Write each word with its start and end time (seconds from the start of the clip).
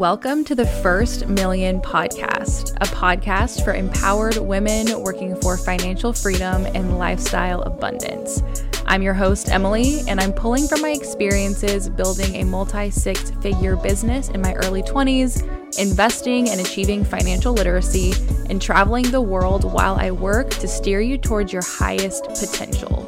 Welcome 0.00 0.46
to 0.46 0.54
the 0.54 0.64
First 0.64 1.28
Million 1.28 1.78
Podcast, 1.78 2.74
a 2.76 2.86
podcast 2.86 3.62
for 3.62 3.74
empowered 3.74 4.38
women 4.38 4.98
working 5.02 5.38
for 5.42 5.58
financial 5.58 6.14
freedom 6.14 6.64
and 6.64 6.96
lifestyle 6.96 7.60
abundance. 7.64 8.42
I'm 8.86 9.02
your 9.02 9.12
host, 9.12 9.50
Emily, 9.50 10.00
and 10.08 10.18
I'm 10.18 10.32
pulling 10.32 10.66
from 10.66 10.80
my 10.80 10.88
experiences 10.92 11.90
building 11.90 12.36
a 12.36 12.44
multi 12.44 12.90
six 12.90 13.30
figure 13.42 13.76
business 13.76 14.30
in 14.30 14.40
my 14.40 14.54
early 14.54 14.82
20s, 14.82 15.78
investing 15.78 16.48
and 16.48 16.62
achieving 16.62 17.04
financial 17.04 17.52
literacy, 17.52 18.14
and 18.48 18.62
traveling 18.62 19.10
the 19.10 19.20
world 19.20 19.70
while 19.70 19.96
I 19.96 20.12
work 20.12 20.48
to 20.48 20.66
steer 20.66 21.02
you 21.02 21.18
towards 21.18 21.52
your 21.52 21.62
highest 21.62 22.24
potential. 22.24 23.06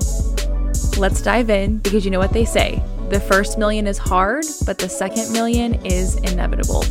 Let's 0.98 1.22
dive 1.22 1.48
in 1.48 1.78
because 1.78 2.04
you 2.04 2.10
know 2.10 2.18
what 2.18 2.34
they 2.34 2.44
say 2.44 2.82
the 3.12 3.20
first 3.20 3.58
million 3.58 3.86
is 3.86 3.98
hard, 3.98 4.42
but 4.64 4.78
the 4.78 4.88
second 4.88 5.30
million 5.34 5.74
is 5.84 6.16
inevitable. 6.16 6.82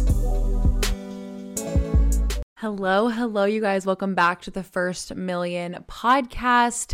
Hello, 2.58 3.08
hello, 3.08 3.45
you 3.45 3.59
guys. 3.59 3.88
Welcome 3.88 4.14
back 4.14 4.42
to 4.42 4.52
the 4.52 4.62
First 4.62 5.16
Million 5.16 5.84
podcast. 5.88 6.94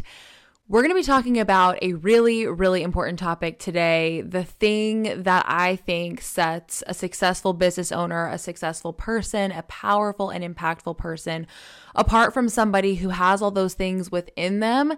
We're 0.69 0.81
going 0.81 0.91
to 0.91 0.95
be 0.95 1.03
talking 1.03 1.41
about 1.41 1.77
a 1.81 1.91
really, 1.91 2.47
really 2.47 2.83
important 2.83 3.19
topic 3.19 3.59
today. 3.59 4.21
The 4.21 4.45
thing 4.45 5.23
that 5.23 5.43
I 5.45 5.75
think 5.75 6.21
sets 6.21 6.81
a 6.87 6.93
successful 6.93 7.51
business 7.51 7.91
owner, 7.91 8.29
a 8.29 8.37
successful 8.37 8.93
person, 8.93 9.51
a 9.51 9.63
powerful 9.63 10.29
and 10.29 10.41
impactful 10.41 10.97
person 10.97 11.47
apart 11.95 12.33
from 12.33 12.47
somebody 12.47 12.95
who 12.95 13.09
has 13.09 13.41
all 13.41 13.51
those 13.51 13.73
things 13.73 14.09
within 14.09 14.61
them 14.61 14.93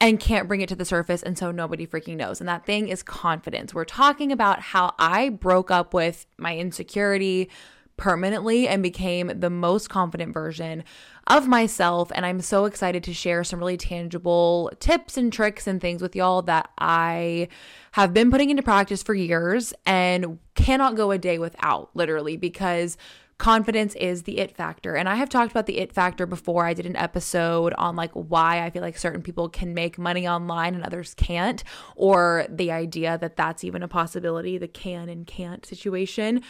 and 0.00 0.20
can't 0.20 0.48
bring 0.48 0.60
it 0.60 0.68
to 0.68 0.76
the 0.76 0.84
surface. 0.84 1.22
And 1.22 1.38
so 1.38 1.50
nobody 1.50 1.86
freaking 1.86 2.16
knows. 2.16 2.40
And 2.40 2.48
that 2.48 2.66
thing 2.66 2.88
is 2.88 3.02
confidence. 3.02 3.74
We're 3.74 3.84
talking 3.84 4.30
about 4.30 4.60
how 4.60 4.94
I 4.98 5.30
broke 5.30 5.70
up 5.70 5.94
with 5.94 6.26
my 6.36 6.56
insecurity 6.56 7.50
permanently 7.96 8.68
and 8.68 8.82
became 8.82 9.32
the 9.34 9.48
most 9.48 9.88
confident 9.88 10.34
version 10.34 10.84
of 11.28 11.48
myself. 11.48 12.12
And 12.14 12.26
I'm 12.26 12.42
so 12.42 12.66
excited 12.66 13.02
to 13.04 13.14
share 13.14 13.42
some 13.42 13.58
really 13.58 13.78
tangible 13.78 14.70
tips 14.80 15.16
and 15.16 15.32
tricks 15.32 15.66
and 15.66 15.80
things 15.80 16.02
with 16.02 16.14
y'all 16.14 16.42
that 16.42 16.70
I 16.78 17.48
have 17.92 18.12
been 18.12 18.30
putting 18.30 18.50
into 18.50 18.62
practice 18.62 19.02
for 19.02 19.14
years 19.14 19.72
and 19.86 20.38
cannot 20.54 20.96
go 20.96 21.10
a 21.10 21.16
day 21.16 21.38
without, 21.38 21.88
literally, 21.94 22.36
because 22.36 22.98
confidence 23.38 23.94
is 23.96 24.22
the 24.22 24.38
it 24.38 24.56
factor. 24.56 24.96
And 24.96 25.08
I 25.08 25.16
have 25.16 25.28
talked 25.28 25.50
about 25.50 25.66
the 25.66 25.78
it 25.78 25.92
factor 25.92 26.26
before. 26.26 26.64
I 26.64 26.74
did 26.74 26.86
an 26.86 26.96
episode 26.96 27.74
on 27.74 27.94
like 27.94 28.12
why 28.12 28.64
I 28.64 28.70
feel 28.70 28.82
like 28.82 28.96
certain 28.96 29.22
people 29.22 29.48
can 29.48 29.74
make 29.74 29.98
money 29.98 30.26
online 30.26 30.74
and 30.74 30.84
others 30.84 31.14
can't, 31.14 31.62
or 31.96 32.46
the 32.48 32.72
idea 32.72 33.18
that 33.18 33.36
that's 33.36 33.64
even 33.64 33.82
a 33.82 33.88
possibility, 33.88 34.56
the 34.56 34.68
can 34.68 35.08
and 35.08 35.26
can't 35.26 35.66
situation. 35.66 36.42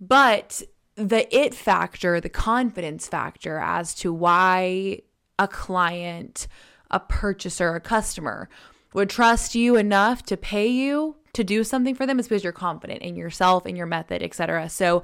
But 0.00 0.62
the 0.96 1.34
it 1.34 1.54
factor, 1.54 2.20
the 2.20 2.28
confidence 2.28 3.08
factor 3.08 3.58
as 3.58 3.94
to 3.96 4.12
why 4.12 5.00
a 5.38 5.48
client, 5.48 6.46
a 6.90 7.00
purchaser, 7.00 7.74
a 7.74 7.80
customer 7.80 8.48
would 8.92 9.10
trust 9.10 9.54
you 9.54 9.76
enough 9.76 10.22
to 10.24 10.36
pay 10.36 10.68
you 10.68 11.16
to 11.32 11.42
do 11.42 11.64
something 11.64 11.94
for 11.94 12.06
them 12.06 12.20
is 12.20 12.28
because 12.28 12.44
you're 12.44 12.52
confident 12.52 13.02
in 13.02 13.16
yourself, 13.16 13.66
in 13.66 13.74
your 13.74 13.86
method, 13.86 14.22
etc. 14.22 14.68
So 14.68 15.02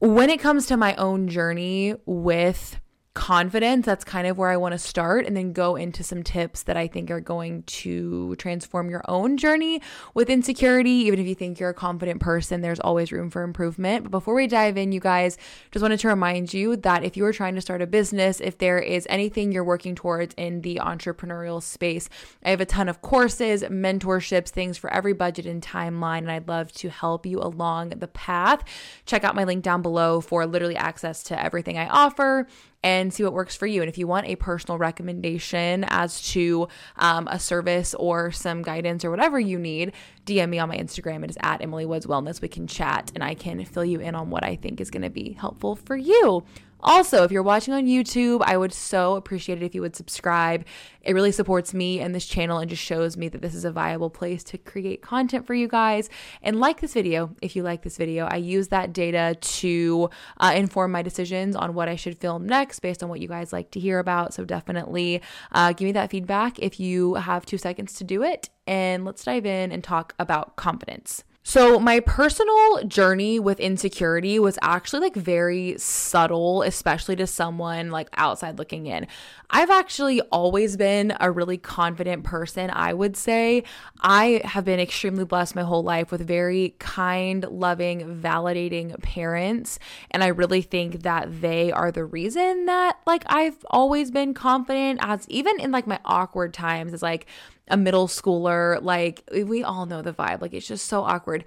when 0.00 0.30
it 0.30 0.40
comes 0.40 0.66
to 0.66 0.76
my 0.76 0.94
own 0.96 1.28
journey 1.28 1.94
with 2.06 2.80
confidence, 3.12 3.86
that's 3.86 4.04
kind 4.04 4.28
of 4.28 4.38
where 4.38 4.50
I 4.50 4.56
want 4.56 4.72
to 4.72 4.78
start 4.78 5.26
and 5.26 5.36
then 5.36 5.52
go 5.52 5.74
into 5.74 6.04
some 6.04 6.22
tips 6.22 6.62
that 6.62 6.76
I 6.76 6.86
think 6.86 7.10
are 7.10 7.20
going 7.20 7.64
to 7.64 8.36
transform 8.36 8.88
your 8.88 9.02
own 9.08 9.36
journey 9.36 9.82
with 10.14 10.30
insecurity. 10.30 10.90
Even 10.90 11.18
if 11.18 11.26
you 11.26 11.34
think 11.34 11.58
you're 11.58 11.70
a 11.70 11.74
confident 11.74 12.20
person, 12.20 12.60
there's 12.60 12.78
always 12.78 13.10
room 13.10 13.28
for 13.28 13.42
improvement. 13.42 14.04
But 14.04 14.10
before 14.10 14.34
we 14.34 14.46
dive 14.46 14.76
in, 14.76 14.92
you 14.92 15.00
guys, 15.00 15.38
just 15.72 15.82
wanted 15.82 15.98
to 16.00 16.08
remind 16.08 16.54
you 16.54 16.76
that 16.76 17.02
if 17.02 17.16
you 17.16 17.24
are 17.24 17.32
trying 17.32 17.56
to 17.56 17.60
start 17.60 17.82
a 17.82 17.86
business, 17.86 18.40
if 18.40 18.58
there 18.58 18.78
is 18.78 19.08
anything 19.10 19.50
you're 19.50 19.64
working 19.64 19.96
towards 19.96 20.32
in 20.34 20.60
the 20.60 20.76
entrepreneurial 20.76 21.60
space, 21.60 22.08
I 22.44 22.50
have 22.50 22.60
a 22.60 22.66
ton 22.66 22.88
of 22.88 23.02
courses, 23.02 23.64
mentorships, 23.64 24.50
things 24.50 24.78
for 24.78 24.92
every 24.92 25.14
budget 25.14 25.46
and 25.46 25.60
timeline, 25.60 26.18
and 26.18 26.30
I'd 26.30 26.46
love 26.46 26.70
to 26.74 26.90
help 26.90 27.26
you 27.26 27.40
along 27.40 27.90
the 27.90 28.08
path. 28.08 28.62
Check 29.04 29.24
out 29.24 29.34
my 29.34 29.42
link 29.42 29.64
down 29.64 29.82
below 29.82 30.20
for 30.20 30.46
literally 30.46 30.76
access 30.76 31.24
to 31.24 31.42
everything 31.42 31.76
I 31.76 31.88
offer 31.88 32.46
and 32.82 33.12
see 33.12 33.22
what 33.22 33.32
works 33.32 33.54
for 33.54 33.66
you. 33.66 33.82
And 33.82 33.88
if 33.88 33.98
you 33.98 34.06
want 34.06 34.26
a 34.26 34.36
personal 34.36 34.78
recommendation 34.78 35.84
as 35.84 36.22
to 36.32 36.68
um, 36.96 37.28
a 37.30 37.38
service 37.38 37.94
or 37.94 38.30
some 38.30 38.62
guidance 38.62 39.04
or 39.04 39.10
whatever 39.10 39.38
you 39.38 39.58
need, 39.58 39.92
DM 40.26 40.48
me 40.48 40.58
on 40.58 40.68
my 40.68 40.76
Instagram. 40.76 41.24
It 41.24 41.30
is 41.30 41.38
at 41.40 41.62
Emily 41.62 41.86
Woods 41.86 42.06
Wellness. 42.06 42.40
We 42.40 42.48
can 42.48 42.66
chat 42.66 43.12
and 43.14 43.22
I 43.22 43.34
can 43.34 43.64
fill 43.64 43.84
you 43.84 44.00
in 44.00 44.14
on 44.14 44.30
what 44.30 44.44
I 44.44 44.56
think 44.56 44.80
is 44.80 44.90
going 44.90 45.02
to 45.02 45.10
be 45.10 45.32
helpful 45.32 45.76
for 45.76 45.96
you. 45.96 46.44
Also, 46.82 47.24
if 47.24 47.30
you're 47.30 47.42
watching 47.42 47.74
on 47.74 47.86
YouTube, 47.86 48.42
I 48.44 48.56
would 48.56 48.72
so 48.72 49.16
appreciate 49.16 49.62
it 49.62 49.64
if 49.64 49.74
you 49.74 49.80
would 49.82 49.96
subscribe. 49.96 50.64
It 51.02 51.14
really 51.14 51.32
supports 51.32 51.72
me 51.72 52.00
and 52.00 52.14
this 52.14 52.26
channel 52.26 52.58
and 52.58 52.68
just 52.68 52.82
shows 52.82 53.16
me 53.16 53.28
that 53.28 53.42
this 53.42 53.54
is 53.54 53.64
a 53.64 53.70
viable 53.70 54.10
place 54.10 54.44
to 54.44 54.58
create 54.58 55.02
content 55.02 55.46
for 55.46 55.54
you 55.54 55.68
guys. 55.68 56.08
And 56.42 56.60
like 56.60 56.80
this 56.80 56.94
video 56.94 57.34
if 57.42 57.56
you 57.56 57.62
like 57.62 57.82
this 57.82 57.96
video. 57.96 58.26
I 58.26 58.36
use 58.36 58.68
that 58.68 58.92
data 58.92 59.36
to 59.40 60.10
uh, 60.38 60.52
inform 60.54 60.92
my 60.92 61.02
decisions 61.02 61.56
on 61.56 61.74
what 61.74 61.88
I 61.88 61.96
should 61.96 62.18
film 62.18 62.46
next 62.46 62.80
based 62.80 63.02
on 63.02 63.08
what 63.08 63.20
you 63.20 63.28
guys 63.28 63.52
like 63.52 63.70
to 63.72 63.80
hear 63.80 63.98
about. 63.98 64.34
So 64.34 64.44
definitely 64.44 65.22
uh, 65.52 65.72
give 65.72 65.86
me 65.86 65.92
that 65.92 66.10
feedback 66.10 66.58
if 66.58 66.80
you 66.80 67.14
have 67.14 67.46
two 67.46 67.58
seconds 67.58 67.94
to 67.94 68.04
do 68.04 68.22
it. 68.22 68.50
And 68.66 69.04
let's 69.04 69.24
dive 69.24 69.46
in 69.46 69.72
and 69.72 69.82
talk 69.82 70.14
about 70.18 70.56
confidence. 70.56 71.24
So, 71.50 71.80
my 71.80 71.98
personal 71.98 72.84
journey 72.86 73.40
with 73.40 73.58
insecurity 73.58 74.38
was 74.38 74.56
actually 74.62 75.00
like 75.00 75.16
very 75.16 75.74
subtle, 75.78 76.62
especially 76.62 77.16
to 77.16 77.26
someone 77.26 77.90
like 77.90 78.08
outside 78.16 78.56
looking 78.56 78.86
in. 78.86 79.08
I've 79.50 79.68
actually 79.68 80.20
always 80.30 80.76
been 80.76 81.12
a 81.18 81.28
really 81.28 81.58
confident 81.58 82.22
person, 82.22 82.70
I 82.72 82.94
would 82.94 83.16
say. 83.16 83.64
I 84.00 84.42
have 84.44 84.64
been 84.64 84.78
extremely 84.78 85.24
blessed 85.24 85.56
my 85.56 85.62
whole 85.62 85.82
life 85.82 86.12
with 86.12 86.24
very 86.24 86.76
kind, 86.78 87.44
loving, 87.50 88.20
validating 88.22 88.96
parents. 89.02 89.80
And 90.12 90.22
I 90.22 90.28
really 90.28 90.62
think 90.62 91.02
that 91.02 91.40
they 91.40 91.72
are 91.72 91.90
the 91.90 92.04
reason 92.04 92.66
that 92.66 92.98
like 93.08 93.24
I've 93.26 93.56
always 93.70 94.12
been 94.12 94.34
confident 94.34 95.00
as 95.02 95.28
even 95.28 95.58
in 95.58 95.72
like 95.72 95.88
my 95.88 95.98
awkward 96.04 96.54
times 96.54 96.92
as 96.92 97.02
like 97.02 97.26
a 97.70 97.76
middle 97.76 98.08
schooler. 98.08 98.82
Like, 98.82 99.22
we 99.32 99.62
all 99.62 99.86
know 99.86 100.02
the 100.02 100.12
vibe. 100.12 100.40
Like, 100.40 100.52
it's 100.52 100.66
just 100.66 100.86
so 100.86 101.02
awkward. 101.02 101.44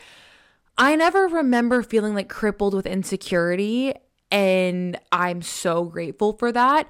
I 0.77 0.95
never 0.95 1.27
remember 1.27 1.83
feeling 1.83 2.15
like 2.15 2.29
crippled 2.29 2.73
with 2.73 2.85
insecurity. 2.85 3.93
And 4.31 4.99
I'm 5.11 5.41
so 5.41 5.83
grateful 5.83 6.33
for 6.33 6.51
that. 6.51 6.87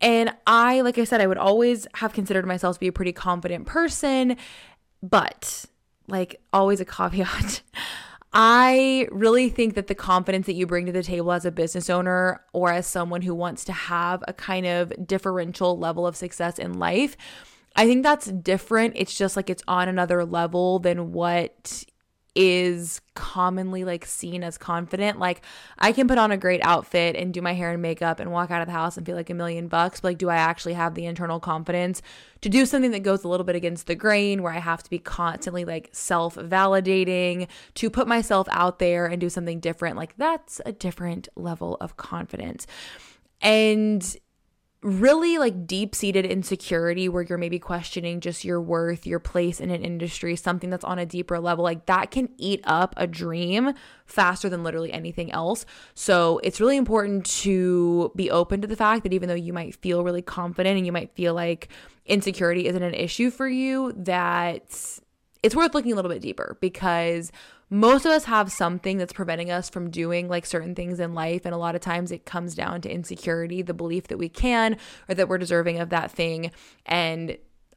And 0.00 0.34
I, 0.46 0.80
like 0.82 0.98
I 0.98 1.04
said, 1.04 1.20
I 1.20 1.26
would 1.26 1.38
always 1.38 1.86
have 1.94 2.12
considered 2.12 2.46
myself 2.46 2.76
to 2.76 2.80
be 2.80 2.88
a 2.88 2.92
pretty 2.92 3.12
confident 3.12 3.66
person. 3.66 4.36
But, 5.02 5.66
like, 6.08 6.40
always 6.52 6.80
a 6.80 6.84
caveat. 6.84 7.62
I 8.38 9.08
really 9.12 9.48
think 9.48 9.74
that 9.76 9.86
the 9.86 9.94
confidence 9.94 10.44
that 10.44 10.54
you 10.54 10.66
bring 10.66 10.84
to 10.86 10.92
the 10.92 11.02
table 11.02 11.32
as 11.32 11.46
a 11.46 11.50
business 11.50 11.88
owner 11.88 12.42
or 12.52 12.70
as 12.70 12.86
someone 12.86 13.22
who 13.22 13.34
wants 13.34 13.64
to 13.64 13.72
have 13.72 14.22
a 14.28 14.34
kind 14.34 14.66
of 14.66 14.92
differential 15.06 15.78
level 15.78 16.06
of 16.06 16.16
success 16.16 16.58
in 16.58 16.78
life 16.78 17.16
I 17.76 17.86
think 17.86 18.02
that's 18.02 18.26
different. 18.26 18.94
It's 18.96 19.16
just 19.16 19.36
like 19.36 19.50
it's 19.50 19.62
on 19.68 19.88
another 19.88 20.24
level 20.24 20.78
than 20.78 21.12
what 21.12 21.84
is 22.36 23.00
commonly 23.14 23.82
like 23.82 24.04
seen 24.04 24.44
as 24.44 24.58
confident. 24.58 25.18
Like 25.18 25.40
I 25.78 25.92
can 25.92 26.06
put 26.06 26.18
on 26.18 26.30
a 26.30 26.36
great 26.36 26.60
outfit 26.62 27.16
and 27.16 27.32
do 27.32 27.40
my 27.40 27.54
hair 27.54 27.72
and 27.72 27.80
makeup 27.80 28.20
and 28.20 28.30
walk 28.30 28.50
out 28.50 28.60
of 28.60 28.66
the 28.66 28.72
house 28.72 28.96
and 28.96 29.06
feel 29.06 29.16
like 29.16 29.30
a 29.30 29.34
million 29.34 29.68
bucks. 29.68 30.00
But 30.00 30.08
like, 30.08 30.18
do 30.18 30.28
I 30.28 30.36
actually 30.36 30.74
have 30.74 30.94
the 30.94 31.06
internal 31.06 31.40
confidence 31.40 32.02
to 32.42 32.50
do 32.50 32.66
something 32.66 32.90
that 32.90 33.02
goes 33.02 33.24
a 33.24 33.28
little 33.28 33.44
bit 33.44 33.56
against 33.56 33.86
the 33.86 33.94
grain 33.94 34.42
where 34.42 34.52
I 34.52 34.58
have 34.58 34.82
to 34.82 34.90
be 34.90 34.98
constantly 34.98 35.64
like 35.64 35.88
self 35.92 36.36
validating 36.36 37.48
to 37.74 37.90
put 37.90 38.06
myself 38.06 38.46
out 38.50 38.78
there 38.78 39.06
and 39.06 39.18
do 39.18 39.30
something 39.30 39.58
different? 39.58 39.96
Like 39.96 40.14
that's 40.18 40.60
a 40.66 40.72
different 40.72 41.28
level 41.36 41.78
of 41.80 41.96
confidence. 41.96 42.66
And 43.40 44.16
really 44.86 45.36
like 45.36 45.66
deep 45.66 45.96
seated 45.96 46.24
insecurity 46.24 47.08
where 47.08 47.24
you're 47.24 47.38
maybe 47.38 47.58
questioning 47.58 48.20
just 48.20 48.44
your 48.44 48.60
worth, 48.60 49.04
your 49.04 49.18
place 49.18 49.60
in 49.60 49.70
an 49.70 49.84
industry, 49.84 50.36
something 50.36 50.70
that's 50.70 50.84
on 50.84 50.96
a 50.96 51.04
deeper 51.04 51.40
level, 51.40 51.64
like 51.64 51.86
that 51.86 52.12
can 52.12 52.28
eat 52.38 52.60
up 52.62 52.94
a 52.96 53.04
dream 53.04 53.72
faster 54.04 54.48
than 54.48 54.62
literally 54.62 54.92
anything 54.92 55.32
else. 55.32 55.66
So 55.94 56.40
it's 56.44 56.60
really 56.60 56.76
important 56.76 57.26
to 57.42 58.12
be 58.14 58.30
open 58.30 58.60
to 58.60 58.68
the 58.68 58.76
fact 58.76 59.02
that 59.02 59.12
even 59.12 59.28
though 59.28 59.34
you 59.34 59.52
might 59.52 59.74
feel 59.74 60.04
really 60.04 60.22
confident 60.22 60.76
and 60.76 60.86
you 60.86 60.92
might 60.92 61.10
feel 61.16 61.34
like 61.34 61.68
insecurity 62.04 62.68
isn't 62.68 62.82
an 62.82 62.94
issue 62.94 63.32
for 63.32 63.48
you, 63.48 63.92
that 63.96 65.00
it's 65.42 65.56
worth 65.56 65.74
looking 65.74 65.92
a 65.92 65.96
little 65.96 66.10
bit 66.10 66.22
deeper 66.22 66.58
because 66.60 67.32
most 67.68 68.04
of 68.04 68.12
us 68.12 68.24
have 68.24 68.52
something 68.52 68.98
that's 68.98 69.12
preventing 69.12 69.50
us 69.50 69.68
from 69.68 69.90
doing 69.90 70.28
like 70.28 70.46
certain 70.46 70.74
things 70.74 71.00
in 71.00 71.14
life. 71.14 71.44
And 71.44 71.54
a 71.54 71.58
lot 71.58 71.74
of 71.74 71.80
times 71.80 72.12
it 72.12 72.24
comes 72.24 72.54
down 72.54 72.80
to 72.82 72.90
insecurity, 72.90 73.62
the 73.62 73.74
belief 73.74 74.08
that 74.08 74.18
we 74.18 74.28
can 74.28 74.76
or 75.08 75.14
that 75.14 75.28
we're 75.28 75.38
deserving 75.38 75.80
of 75.80 75.90
that 75.90 76.10
thing. 76.10 76.52
And 76.84 77.36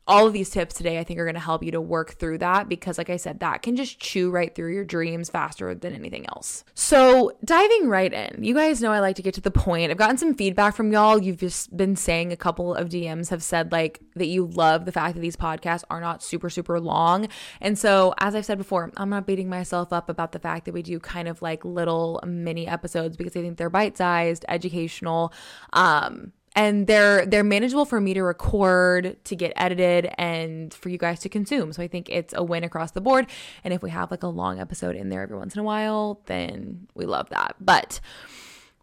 all 0.10 0.28
of 0.28 0.34
these 0.34 0.50
tips 0.50 0.76
today 0.76 1.00
I 1.00 1.04
think 1.04 1.20
are 1.20 1.26
going 1.26 1.36
to 1.36 1.40
help 1.40 1.64
you 1.64 1.72
to 1.72 1.80
work 1.80 2.14
through 2.14 2.40
that 2.40 2.68
because 2.68 2.98
like 2.98 3.10
I 3.10 3.18
said 3.18 3.40
that 3.40 3.62
can 3.62 3.76
just 3.76 4.00
chew 4.00 4.32
right 4.32 4.54
through 4.54 4.74
your 4.74 4.84
dreams 4.84 5.30
faster 5.30 5.74
than 5.76 5.94
anything 5.94 6.26
else. 6.28 6.66
So, 6.74 7.38
diving 7.46 7.88
right 7.88 8.12
in. 8.12 8.44
You 8.44 8.56
guys 8.56 8.82
know 8.82 8.92
I 8.92 9.00
like 9.00 9.16
to 9.18 9.22
get 9.22 9.36
to 9.36 9.42
the 9.42 9.52
point. 9.52 9.92
I've 9.92 9.98
gotten 9.98 10.18
some 10.18 10.34
feedback 10.34 10.76
from 10.76 10.92
y'all. 10.92 11.22
You've 11.22 11.38
just 11.38 11.76
been 11.78 11.96
saying 11.96 12.32
a 12.32 12.38
couple 12.38 12.74
of 12.74 12.90
DMs 12.90 13.30
have 13.30 13.44
said 13.44 13.72
like 13.72 14.00
that 14.16 14.26
you 14.26 14.48
love 14.48 14.86
the 14.86 14.92
fact 14.92 15.14
that 15.16 15.22
these 15.22 15.36
podcasts 15.36 15.84
are 15.90 16.02
not 16.02 16.24
super 16.24 16.50
super 16.50 16.80
long. 16.80 17.28
And 17.62 17.78
so, 17.78 18.16
as 18.20 18.36
I've 18.36 18.46
said 18.46 18.58
before, 18.58 18.92
I'm 18.98 19.10
not 19.10 19.28
beating 19.28 19.50
myself 19.50 19.94
up 19.94 20.10
about 20.10 20.32
the 20.32 20.40
fact 20.40 20.66
that 20.66 20.74
we 20.74 20.82
do 20.82 21.00
kind 21.00 21.28
of 21.28 21.42
like 21.42 21.64
little 21.64 22.20
mini 22.26 22.68
episodes 22.68 23.16
because 23.16 23.36
I 23.36 23.42
think 23.42 23.58
they're 23.58 23.70
bite-sized, 23.70 24.46
educational, 24.48 25.32
um 25.74 26.34
and 26.56 26.88
they're 26.88 27.26
they're 27.26 27.44
manageable 27.44 27.86
for 27.86 28.02
me 28.02 28.14
to 28.14 28.24
record 28.24 29.18
to 29.24 29.36
get 29.36 29.54
edited 29.56 30.12
and 30.18 30.74
for 30.74 30.90
you 30.90 30.98
guys 30.98 31.20
to 31.20 31.30
consume 31.30 31.72
so 31.74 31.82
i 31.82 31.88
think 31.88 32.10
it's 32.10 32.34
a 32.36 32.44
win 32.44 32.64
across 32.64 32.92
the 32.92 33.02
board 33.02 33.28
and 33.64 33.74
if 33.74 33.82
we 33.82 33.90
have 33.90 34.12
like 34.12 34.24
a 34.24 34.28
long 34.28 34.60
episode 34.60 34.96
in 34.96 35.10
there 35.10 35.22
every 35.22 35.38
once 35.38 35.54
in 35.54 35.60
a 35.60 35.64
while 35.64 36.22
then 36.26 36.88
we 36.96 37.06
love 37.06 37.30
that 37.30 37.56
but 37.60 38.00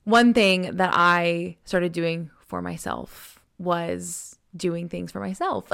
one 0.05 0.33
thing 0.33 0.77
that 0.77 0.91
i 0.93 1.57
started 1.65 1.93
doing 1.93 2.31
for 2.47 2.63
myself 2.63 3.41
was 3.59 4.37
doing 4.57 4.89
things 4.89 5.13
for 5.13 5.21
myself. 5.21 5.67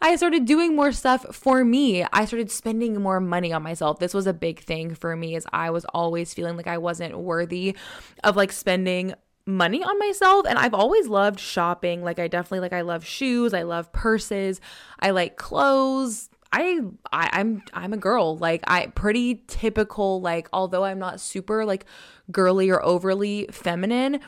I 0.00 0.16
started 0.16 0.44
doing 0.44 0.74
more 0.74 0.92
stuff 0.92 1.24
for 1.34 1.64
me. 1.64 2.04
I 2.12 2.24
started 2.24 2.50
spending 2.50 3.00
more 3.00 3.20
money 3.20 3.52
on 3.52 3.62
myself. 3.62 3.98
This 3.98 4.14
was 4.14 4.26
a 4.26 4.32
big 4.32 4.60
thing 4.60 4.94
for 4.94 5.14
me 5.16 5.36
as 5.36 5.46
I 5.52 5.70
was 5.70 5.84
always 5.86 6.34
feeling 6.34 6.56
like 6.56 6.66
I 6.66 6.78
wasn't 6.78 7.16
worthy 7.18 7.76
of 8.24 8.36
like 8.36 8.52
spending 8.52 9.14
money 9.46 9.82
on 9.82 9.98
myself 9.98 10.44
and 10.48 10.58
I've 10.58 10.74
always 10.74 11.06
loved 11.06 11.38
shopping. 11.38 12.02
Like 12.02 12.18
I 12.18 12.28
definitely 12.28 12.60
like 12.60 12.72
I 12.72 12.80
love 12.82 13.04
shoes, 13.04 13.54
I 13.54 13.62
love 13.62 13.92
purses, 13.92 14.60
I 15.00 15.10
like 15.10 15.36
clothes. 15.36 16.28
I, 16.52 16.80
I 17.12 17.30
I'm 17.32 17.62
I'm 17.72 17.92
a 17.92 17.96
girl. 17.96 18.36
Like 18.36 18.62
I 18.66 18.86
pretty 18.86 19.44
typical 19.46 20.20
like 20.20 20.48
although 20.52 20.84
I'm 20.84 20.98
not 20.98 21.20
super 21.20 21.64
like 21.64 21.84
girly 22.30 22.70
or 22.70 22.84
overly 22.84 23.46
feminine, 23.50 24.20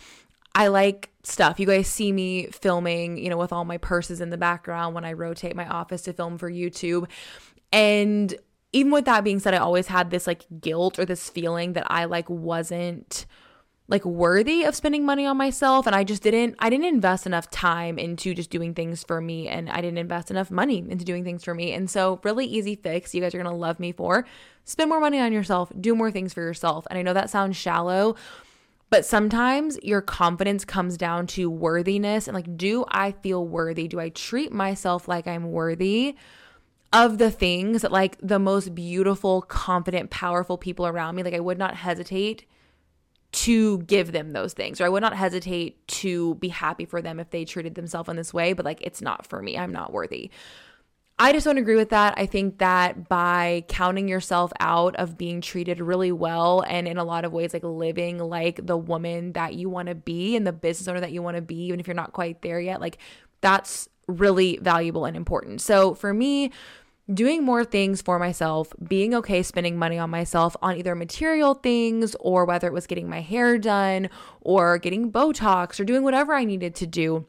I 0.55 0.69
like 0.69 1.11
stuff. 1.23 1.61
You 1.61 1.67
guys 1.67 1.89
see 1.89 2.13
me 2.13 2.47
filming, 2.47 3.17
you 3.19 3.31
know, 3.31 3.37
with 3.37 3.53
all 3.53 3.65
my 3.65 3.79
purses 3.79 4.21
in 4.21 4.31
the 4.31 4.37
background 4.37 4.95
when 4.95 5.05
I 5.05 5.13
rotate 5.13 5.55
my 5.55 5.69
office 5.69 6.03
to 6.03 6.13
film 6.13 6.39
for 6.39 6.51
YouTube. 6.51 7.09
And 7.73 8.35
even 8.73 8.93
with 8.93 9.05
that 9.07 9.25
being 9.25 9.39
said, 9.39 9.55
I 9.55 9.59
always 9.59 9.87
had 9.87 10.11
this 10.11 10.27
like 10.27 10.45
guilt 10.61 10.99
or 10.99 11.05
this 11.05 11.31
feeling 11.31 11.75
that 11.75 11.87
I 11.89 12.07
like 12.07 12.29
wasn't 12.29 13.27
like 13.89 14.05
worthy 14.05 14.65
of 14.65 14.77
spending 14.77 15.05
money 15.05 15.25
on 15.25 15.37
myself 15.39 15.87
and 15.87 15.97
I 15.97 16.05
just 16.05 16.23
didn't 16.23 16.57
I 16.59 16.69
didn't 16.69 16.85
invest 16.85 17.27
enough 17.27 17.51
time 17.51 17.99
into 17.99 18.35
just 18.35 18.51
doing 18.51 18.75
things 18.75 19.03
for 19.03 19.21
me 19.21 19.49
and 19.49 19.71
I 19.71 19.81
didn't 19.81 19.99
invest 19.99 20.31
enough 20.31 20.51
money 20.51 20.79
into 20.79 21.05
doing 21.07 21.25
things 21.25 21.43
for 21.43 21.55
me. 21.55 21.73
And 21.73 21.89
so 21.91 22.21
really 22.23 22.47
easy 22.47 22.77
fix 22.77 23.15
you 23.15 23.23
guys 23.23 23.35
are 23.35 23.43
going 23.43 23.51
to 23.51 23.59
love 23.59 23.81
me 23.81 23.93
for. 23.93 24.27
Spend 24.65 24.91
more 24.91 25.01
money 25.01 25.19
on 25.19 25.33
yourself, 25.33 25.73
do 25.81 25.95
more 25.95 26.11
things 26.11 26.35
for 26.35 26.43
yourself. 26.43 26.87
And 26.91 26.99
I 26.99 27.03
know 27.03 27.15
that 27.15 27.31
sounds 27.31 27.57
shallow, 27.57 28.15
but 28.91 29.07
sometimes 29.07 29.79
your 29.83 30.03
confidence 30.03 30.67
comes 30.67 30.99
down 30.99 31.27
to 31.29 31.49
worthiness 31.51 32.29
and 32.29 32.35
like 32.35 32.59
do 32.59 32.85
I 32.89 33.13
feel 33.13 33.47
worthy? 33.47 33.89
Do 33.89 33.99
I 33.99 34.11
treat 34.11 34.53
myself 34.53 35.09
like 35.09 35.27
I'm 35.27 35.51
worthy? 35.51 36.15
of 36.91 37.19
the 37.19 37.31
things 37.31 37.83
that 37.83 37.93
like 37.93 38.17
the 38.23 38.39
most 38.39 38.75
beautiful, 38.75 39.43
confident, 39.43 40.09
powerful 40.09 40.57
people 40.57 40.87
around 40.87 41.15
me, 41.15 41.23
like 41.23 41.35
I 41.35 41.39
would 41.39 41.59
not 41.59 41.75
hesitate 41.75 42.47
to 43.31 43.79
give 43.81 44.13
them 44.13 44.33
those 44.33 44.55
things 44.55 44.81
or 44.81 44.87
I 44.87 44.89
would 44.89 45.03
not 45.03 45.15
hesitate 45.15 45.87
to 45.89 46.35
be 46.37 46.49
happy 46.49 46.85
for 46.85 47.03
them 47.03 47.21
if 47.21 47.31
they 47.31 47.45
treated 47.45 47.75
themselves 47.75 48.09
in 48.09 48.17
this 48.17 48.33
way 48.33 48.53
but 48.53 48.65
like 48.65 48.81
it's 48.83 49.03
not 49.03 49.27
for 49.27 49.43
me 49.43 49.59
I'm 49.59 49.73
not 49.73 49.93
worthy 49.93 50.31
I 51.21 51.33
just 51.33 51.45
don't 51.45 51.59
agree 51.59 51.75
with 51.75 51.91
that. 51.91 52.15
I 52.17 52.27
think 52.27 52.59
that 52.59 53.09
by 53.09 53.65
counting 53.67 54.07
yourself 54.07 54.53
out 54.61 54.95
of 54.97 55.19
being 55.19 55.41
treated 55.41 55.81
really 55.81 56.13
well 56.13 56.61
and 56.69 56.87
in 56.87 56.97
a 56.97 57.03
lot 57.03 57.25
of 57.25 57.33
ways, 57.33 57.53
like 57.53 57.65
living 57.65 58.19
like 58.19 58.65
the 58.65 58.77
woman 58.77 59.33
that 59.33 59.55
you 59.55 59.69
want 59.69 59.89
to 59.89 59.97
be 59.97 60.37
and 60.37 60.47
the 60.47 60.53
business 60.53 60.87
owner 60.87 61.01
that 61.01 61.11
you 61.11 61.21
want 61.21 61.37
to 61.37 61.43
be, 61.43 61.57
even 61.57 61.81
if 61.81 61.89
you're 61.89 61.95
not 61.95 62.13
quite 62.13 62.43
there 62.43 62.61
yet, 62.61 62.81
like 62.81 62.99
that's 63.41 63.89
really 64.07 64.59
valuable 64.63 65.07
and 65.07 65.17
important. 65.17 65.61
So 65.61 65.93
for 65.95 66.15
me, 66.15 66.53
doing 67.13 67.45
more 67.45 67.65
things 67.65 68.03
for 68.03 68.19
myself, 68.19 68.73
being 68.87 69.15
okay 69.15 69.43
spending 69.43 69.79
money 69.79 69.99
on 69.99 70.11
myself 70.11 70.57
on 70.61 70.77
either 70.77 70.95
material 70.95 71.55
things 71.55 72.15
or 72.21 72.45
whether 72.45 72.67
it 72.67 72.73
was 72.73 72.87
getting 72.87 73.09
my 73.09 73.21
hair 73.21 73.59
done 73.59 74.11
or 74.41 74.79
getting 74.79 75.11
Botox 75.11 75.81
or 75.81 75.85
doing 75.85 76.03
whatever 76.03 76.35
I 76.35 76.45
needed 76.45 76.75
to 76.77 76.87
do 76.87 77.27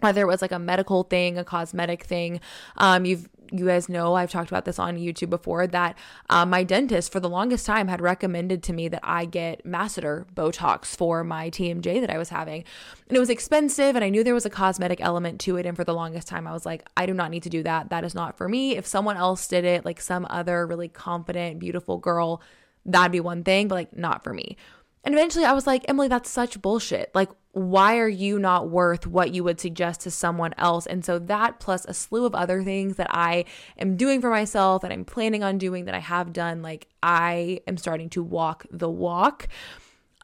whether 0.00 0.22
it 0.22 0.26
was 0.26 0.40
like 0.42 0.52
a 0.52 0.58
medical 0.58 1.02
thing, 1.02 1.38
a 1.38 1.44
cosmetic 1.44 2.04
thing. 2.04 2.40
Um, 2.78 3.04
you've 3.04 3.28
you 3.52 3.66
guys 3.66 3.88
know 3.88 4.14
I've 4.14 4.30
talked 4.30 4.50
about 4.50 4.64
this 4.64 4.78
on 4.78 4.96
YouTube 4.96 5.30
before 5.30 5.66
that 5.66 5.96
um, 6.28 6.50
my 6.50 6.64
dentist 6.64 7.12
for 7.12 7.20
the 7.20 7.28
longest 7.28 7.66
time 7.66 7.88
had 7.88 8.00
recommended 8.00 8.62
to 8.64 8.72
me 8.72 8.88
that 8.88 9.00
I 9.02 9.24
get 9.24 9.64
masseter 9.64 10.26
Botox 10.34 10.96
for 10.96 11.24
my 11.24 11.50
TMJ 11.50 12.00
that 12.00 12.10
I 12.10 12.18
was 12.18 12.28
having. 12.28 12.64
And 13.08 13.16
it 13.16 13.20
was 13.20 13.30
expensive 13.30 13.96
and 13.96 14.04
I 14.04 14.08
knew 14.08 14.22
there 14.22 14.34
was 14.34 14.46
a 14.46 14.50
cosmetic 14.50 15.00
element 15.00 15.40
to 15.42 15.56
it. 15.56 15.66
And 15.66 15.76
for 15.76 15.84
the 15.84 15.94
longest 15.94 16.28
time, 16.28 16.46
I 16.46 16.52
was 16.52 16.66
like, 16.66 16.86
I 16.96 17.06
do 17.06 17.14
not 17.14 17.30
need 17.30 17.42
to 17.44 17.50
do 17.50 17.62
that. 17.64 17.90
That 17.90 18.04
is 18.04 18.14
not 18.14 18.36
for 18.36 18.48
me. 18.48 18.76
If 18.76 18.86
someone 18.86 19.16
else 19.16 19.46
did 19.48 19.64
it, 19.64 19.84
like 19.84 20.00
some 20.00 20.26
other 20.30 20.66
really 20.66 20.88
confident, 20.88 21.58
beautiful 21.58 21.98
girl, 21.98 22.42
that'd 22.86 23.12
be 23.12 23.20
one 23.20 23.44
thing, 23.44 23.68
but 23.68 23.74
like 23.74 23.96
not 23.96 24.24
for 24.24 24.32
me. 24.32 24.56
And 25.04 25.14
eventually 25.14 25.44
I 25.44 25.52
was 25.52 25.66
like, 25.66 25.84
Emily, 25.88 26.08
that's 26.08 26.30
such 26.30 26.60
bullshit. 26.60 27.10
Like, 27.14 27.30
why 27.52 27.98
are 27.98 28.08
you 28.08 28.38
not 28.38 28.68
worth 28.68 29.06
what 29.06 29.34
you 29.34 29.42
would 29.42 29.60
suggest 29.60 30.02
to 30.02 30.10
someone 30.10 30.54
else? 30.58 30.86
And 30.86 31.04
so 31.04 31.18
that 31.18 31.58
plus 31.58 31.84
a 31.86 31.94
slew 31.94 32.26
of 32.26 32.34
other 32.34 32.62
things 32.62 32.96
that 32.96 33.08
I 33.10 33.46
am 33.78 33.96
doing 33.96 34.20
for 34.20 34.30
myself 34.30 34.82
that 34.82 34.92
I'm 34.92 35.04
planning 35.04 35.42
on 35.42 35.58
doing 35.58 35.86
that 35.86 35.94
I 35.94 36.00
have 36.00 36.32
done, 36.32 36.62
like 36.62 36.86
I 37.02 37.60
am 37.66 37.76
starting 37.76 38.10
to 38.10 38.22
walk 38.22 38.66
the 38.70 38.90
walk 38.90 39.48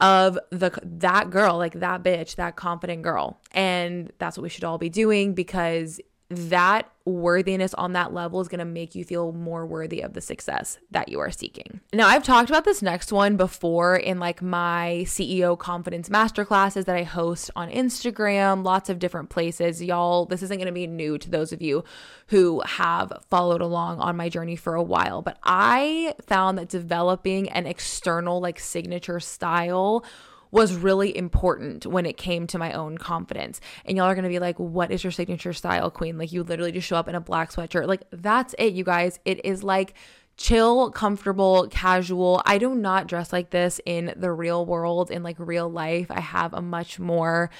of 0.00 0.38
the 0.50 0.70
that 0.82 1.30
girl, 1.30 1.56
like 1.56 1.72
that 1.74 2.02
bitch, 2.02 2.36
that 2.36 2.54
confident 2.56 3.02
girl. 3.02 3.40
And 3.52 4.12
that's 4.18 4.36
what 4.36 4.42
we 4.42 4.48
should 4.50 4.64
all 4.64 4.78
be 4.78 4.90
doing 4.90 5.34
because 5.34 6.00
that 6.28 6.90
worthiness 7.04 7.72
on 7.74 7.92
that 7.92 8.12
level 8.12 8.40
is 8.40 8.48
going 8.48 8.58
to 8.58 8.64
make 8.64 8.96
you 8.96 9.04
feel 9.04 9.30
more 9.30 9.64
worthy 9.64 10.00
of 10.00 10.12
the 10.12 10.20
success 10.20 10.78
that 10.90 11.08
you 11.08 11.20
are 11.20 11.30
seeking. 11.30 11.80
Now, 11.92 12.08
I've 12.08 12.24
talked 12.24 12.50
about 12.50 12.64
this 12.64 12.82
next 12.82 13.12
one 13.12 13.36
before 13.36 13.96
in 13.96 14.18
like 14.18 14.42
my 14.42 15.04
CEO 15.06 15.56
confidence 15.56 16.08
masterclasses 16.08 16.84
that 16.86 16.96
I 16.96 17.04
host 17.04 17.50
on 17.54 17.70
Instagram, 17.70 18.64
lots 18.64 18.90
of 18.90 18.98
different 18.98 19.30
places. 19.30 19.80
Y'all, 19.80 20.26
this 20.26 20.42
isn't 20.42 20.58
going 20.58 20.66
to 20.66 20.72
be 20.72 20.88
new 20.88 21.16
to 21.16 21.30
those 21.30 21.52
of 21.52 21.62
you 21.62 21.84
who 22.28 22.60
have 22.66 23.12
followed 23.30 23.60
along 23.60 24.00
on 24.00 24.16
my 24.16 24.28
journey 24.28 24.56
for 24.56 24.74
a 24.74 24.82
while, 24.82 25.22
but 25.22 25.38
I 25.44 26.14
found 26.26 26.58
that 26.58 26.68
developing 26.68 27.48
an 27.50 27.66
external 27.66 28.40
like 28.40 28.58
signature 28.58 29.20
style 29.20 30.04
was 30.50 30.74
really 30.74 31.16
important 31.16 31.86
when 31.86 32.06
it 32.06 32.16
came 32.16 32.46
to 32.48 32.58
my 32.58 32.72
own 32.72 32.98
confidence. 32.98 33.60
And 33.84 33.96
y'all 33.96 34.06
are 34.06 34.14
to 34.14 34.28
be 34.28 34.38
like, 34.38 34.58
what 34.58 34.90
is 34.90 35.04
your 35.04 35.10
signature 35.10 35.52
style, 35.52 35.90
queen? 35.90 36.18
Like, 36.18 36.32
you 36.32 36.42
literally 36.42 36.72
just 36.72 36.86
show 36.86 36.96
up 36.96 37.08
in 37.08 37.14
a 37.14 37.20
black 37.20 37.52
sweatshirt. 37.52 37.86
Like, 37.86 38.02
that's 38.10 38.54
it, 38.58 38.72
you 38.74 38.84
guys. 38.84 39.18
It 39.24 39.44
is 39.44 39.62
like, 39.62 39.94
chill, 40.36 40.90
comfortable, 40.90 41.68
casual. 41.70 42.42
I 42.44 42.58
do 42.58 42.74
not 42.74 43.06
dress 43.06 43.32
like 43.32 43.50
this 43.50 43.80
in 43.86 44.12
the 44.16 44.32
real 44.32 44.66
world, 44.66 45.10
in 45.10 45.22
like 45.22 45.36
real 45.38 45.68
life. 45.68 46.10
I 46.10 46.20
have 46.20 46.52
a 46.52 46.62
much 46.62 46.98
more 46.98 47.50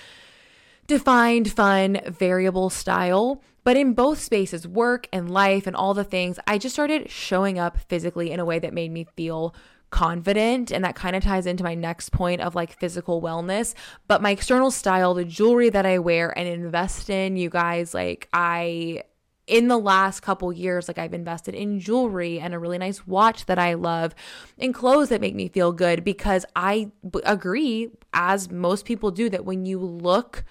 defined, 0.87 1.51
fun, 1.51 2.01
variable 2.07 2.71
style. 2.71 3.43
But 3.65 3.77
in 3.77 3.95
both 3.95 4.21
spaces, 4.21 4.69
work 4.69 5.09
and 5.13 5.29
life 5.29 5.67
and 5.67 5.75
all 5.75 5.93
the 5.93 6.05
things, 6.05 6.39
I 6.47 6.59
just 6.59 6.75
started 6.75 7.11
showing 7.11 7.59
up 7.59 7.79
physically 7.89 8.31
in 8.31 8.39
a 8.39 8.45
way 8.45 8.61
that 8.61 8.73
made 8.73 8.93
me 8.93 9.09
feel 9.17 9.55
confident 9.97 10.71
and 10.71 10.85
that 10.85 10.95
kind 10.95 11.17
of 11.17 11.23
ties 11.23 11.47
into 11.47 11.65
my 11.65 11.75
next 11.75 12.13
point 12.13 12.43
of 12.43 12.55
like 12.55 12.79
physical 12.79 13.23
wellness. 13.23 13.73
But 14.07 14.21
my 14.21 14.31
external 14.31 14.71
style 14.71 15.15
the 15.15 15.25
jewelry 15.25 15.71
that 15.71 15.87
i 15.87 15.99
wear 15.99 16.37
and 16.39 16.47
invest 16.47 17.09
in 17.09 17.37
you 17.37 17.49
guys 17.49 17.95
like 17.95 18.29
i 18.33 19.03
in 19.47 19.69
the 19.69 19.79
last 19.79 20.21
couple 20.21 20.53
years 20.53 20.89
like 20.89 20.99
i've 20.99 21.15
invested 21.15 21.55
in 21.55 21.81
jewelry 21.81 22.39
and 22.39 22.53
a 22.53 22.59
really 22.59 22.79
nice 22.79 23.07
watch 23.07 23.47
that 23.47 23.59
i 23.59 23.75
love 23.75 24.15
and 24.59 24.75
clothes 24.75 25.09
that 25.09 25.21
make 25.21 25.35
me 25.35 25.49
feel 25.49 25.73
good 25.73 26.05
because 26.05 26.45
i 26.55 26.91
b- 27.11 27.21
agree 27.25 27.91
as 28.13 28.51
most 28.51 28.85
people 28.85 29.11
do 29.11 29.31
that 29.31 29.45
when 29.45 29.65
you 29.65 29.79
look 29.79 30.45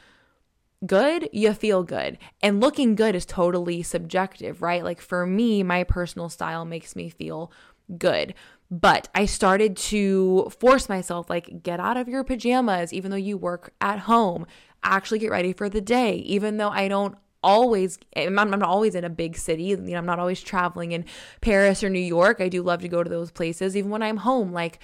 good, 0.86 1.30
you 1.32 1.54
feel 1.54 1.84
good. 1.84 2.18
And 2.42 2.62
looking 2.62 2.96
good 2.96 3.15
is 3.15 3.25
totally 3.25 3.84
subjective, 3.84 4.62
right? 4.62 4.84
Like 4.84 5.01
for 5.01 5.25
me, 5.25 5.63
my 5.63 5.84
personal 5.84 6.30
style 6.30 6.65
makes 6.65 6.96
me 6.96 7.10
feel 7.10 7.51
good. 7.98 8.34
But 8.72 9.10
I 9.13 9.25
started 9.25 9.77
to 9.77 10.51
force 10.60 10.89
myself, 10.89 11.30
like, 11.30 11.62
get 11.62 11.80
out 11.80 11.98
of 11.98 12.08
your 12.10 12.24
pajamas, 12.24 12.92
even 12.94 13.12
though 13.12 13.18
you 13.18 13.38
work 13.38 13.74
at 13.80 14.00
home. 14.00 14.48
Actually, 14.84 15.20
get 15.20 15.30
ready 15.30 15.54
for 15.54 15.70
the 15.70 15.82
day, 15.82 16.15
even 16.15 16.58
though 16.58 16.70
I 16.70 16.88
don't 16.88 17.15
always 17.44 18.00
I'm 18.15 18.34
not 18.34 18.63
always 18.63 18.96
in 18.96 19.04
a 19.04 19.10
big 19.10 19.38
city 19.38 19.65
you 19.65 19.77
know 19.77 19.98
I'm 19.98 20.06
not 20.08 20.18
always 20.18 20.42
traveling 20.42 20.94
in 20.94 21.06
Paris 21.42 21.84
or 21.84 21.92
New 21.92 22.00
York 22.00 22.42
I 22.42 22.50
do 22.50 22.63
love 22.63 22.82
to 22.82 22.88
go 22.88 23.04
to 23.04 23.10
those 23.10 23.30
places 23.30 23.77
even 23.77 23.92
when 23.92 24.01
I'm 24.01 24.18
home 24.18 24.51
like 24.51 24.80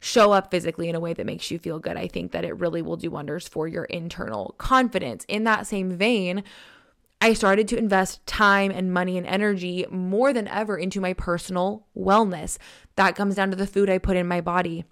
show 0.00 0.32
up 0.32 0.50
physically 0.50 0.88
in 0.88 0.94
a 0.94 1.00
way 1.00 1.12
that 1.12 1.26
makes 1.26 1.50
you 1.50 1.58
feel 1.58 1.78
good 1.78 1.96
I 1.96 2.08
think 2.08 2.32
that 2.32 2.44
it 2.44 2.58
really 2.58 2.82
will 2.82 2.96
do 2.96 3.10
wonders 3.10 3.48
for 3.48 3.66
your 3.66 3.84
internal 3.84 4.54
confidence 4.58 5.24
in 5.28 5.44
that 5.44 5.66
same 5.66 5.90
vein 5.90 6.44
I 7.20 7.32
started 7.32 7.66
to 7.68 7.78
invest 7.78 8.24
time 8.26 8.70
and 8.70 8.92
money 8.92 9.18
and 9.18 9.26
energy 9.26 9.84
more 9.90 10.32
than 10.32 10.46
ever 10.46 10.78
into 10.78 11.00
my 11.00 11.14
personal 11.14 11.86
wellness. 11.96 12.58
That 12.94 13.16
comes 13.16 13.34
down 13.34 13.50
to 13.50 13.56
the 13.56 13.66
food 13.66 13.90
I 13.90 13.98
put 13.98 14.16
in 14.16 14.28
my 14.28 14.40
body. 14.40 14.84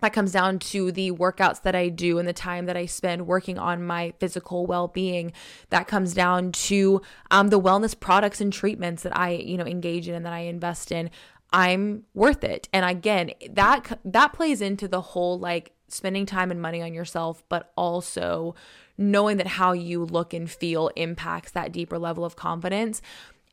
That 0.00 0.12
comes 0.12 0.32
down 0.32 0.60
to 0.60 0.92
the 0.92 1.10
workouts 1.10 1.62
that 1.62 1.74
I 1.74 1.88
do 1.88 2.18
and 2.18 2.26
the 2.26 2.32
time 2.32 2.66
that 2.66 2.76
I 2.76 2.86
spend 2.86 3.26
working 3.26 3.58
on 3.58 3.84
my 3.84 4.14
physical 4.18 4.64
well-being. 4.64 5.32
That 5.70 5.88
comes 5.88 6.14
down 6.14 6.52
to 6.52 7.02
um, 7.30 7.48
the 7.48 7.60
wellness 7.60 7.98
products 7.98 8.40
and 8.40 8.52
treatments 8.52 9.02
that 9.02 9.16
I, 9.18 9.30
you 9.30 9.56
know, 9.56 9.66
engage 9.66 10.08
in 10.08 10.14
and 10.14 10.24
that 10.24 10.32
I 10.32 10.40
invest 10.40 10.92
in. 10.92 11.10
I'm 11.52 12.04
worth 12.14 12.44
it. 12.44 12.68
And 12.72 12.84
again, 12.84 13.30
that 13.50 13.98
that 14.04 14.32
plays 14.32 14.60
into 14.60 14.88
the 14.88 15.00
whole 15.00 15.38
like 15.38 15.72
spending 15.88 16.26
time 16.26 16.50
and 16.50 16.60
money 16.60 16.82
on 16.82 16.92
yourself, 16.92 17.42
but 17.48 17.72
also 17.76 18.54
knowing 18.98 19.38
that 19.38 19.46
how 19.46 19.72
you 19.72 20.04
look 20.04 20.34
and 20.34 20.50
feel 20.50 20.88
impacts 20.96 21.52
that 21.52 21.72
deeper 21.72 21.98
level 21.98 22.24
of 22.24 22.36
confidence. 22.36 23.00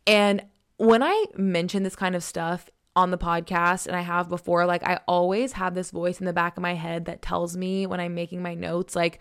And 0.05 0.43
when 0.77 1.01
I 1.01 1.25
mention 1.37 1.83
this 1.83 1.95
kind 1.95 2.15
of 2.15 2.23
stuff 2.23 2.69
on 2.95 3.11
the 3.11 3.17
podcast, 3.17 3.87
and 3.87 3.95
I 3.95 4.01
have 4.01 4.27
before, 4.27 4.65
like 4.65 4.83
I 4.83 4.99
always 5.07 5.53
have 5.53 5.75
this 5.75 5.91
voice 5.91 6.19
in 6.19 6.25
the 6.25 6.33
back 6.33 6.57
of 6.57 6.61
my 6.61 6.73
head 6.73 7.05
that 7.05 7.21
tells 7.21 7.55
me 7.55 7.85
when 7.87 7.99
I'm 7.99 8.15
making 8.15 8.41
my 8.41 8.55
notes, 8.55 8.95
like, 8.95 9.19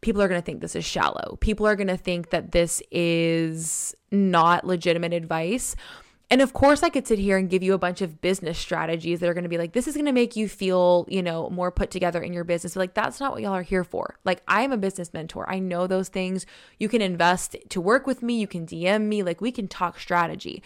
people 0.00 0.22
are 0.22 0.28
going 0.28 0.40
to 0.40 0.44
think 0.44 0.60
this 0.60 0.76
is 0.76 0.84
shallow. 0.84 1.36
People 1.40 1.66
are 1.66 1.74
going 1.74 1.88
to 1.88 1.96
think 1.96 2.30
that 2.30 2.52
this 2.52 2.80
is 2.92 3.94
not 4.12 4.64
legitimate 4.64 5.12
advice. 5.12 5.74
And 6.30 6.42
of 6.42 6.52
course, 6.52 6.82
I 6.82 6.90
could 6.90 7.06
sit 7.06 7.18
here 7.18 7.38
and 7.38 7.48
give 7.48 7.62
you 7.62 7.72
a 7.72 7.78
bunch 7.78 8.02
of 8.02 8.20
business 8.20 8.58
strategies 8.58 9.20
that 9.20 9.28
are 9.30 9.34
going 9.34 9.44
to 9.44 9.48
be 9.48 9.56
like, 9.56 9.72
this 9.72 9.88
is 9.88 9.94
going 9.94 10.06
to 10.06 10.12
make 10.12 10.36
you 10.36 10.46
feel, 10.46 11.06
you 11.08 11.22
know, 11.22 11.48
more 11.48 11.70
put 11.70 11.90
together 11.90 12.20
in 12.20 12.34
your 12.34 12.44
business. 12.44 12.74
But 12.74 12.80
like, 12.80 12.94
that's 12.94 13.18
not 13.18 13.32
what 13.32 13.40
y'all 13.40 13.54
are 13.54 13.62
here 13.62 13.84
for. 13.84 14.18
Like, 14.24 14.42
I 14.46 14.60
am 14.60 14.72
a 14.72 14.76
business 14.76 15.14
mentor. 15.14 15.48
I 15.48 15.58
know 15.58 15.86
those 15.86 16.10
things. 16.10 16.44
You 16.78 16.90
can 16.90 17.00
invest 17.00 17.56
to 17.70 17.80
work 17.80 18.06
with 18.06 18.22
me. 18.22 18.38
You 18.38 18.46
can 18.46 18.66
DM 18.66 19.06
me. 19.06 19.22
Like, 19.22 19.40
we 19.40 19.50
can 19.50 19.68
talk 19.68 19.98
strategy. 19.98 20.62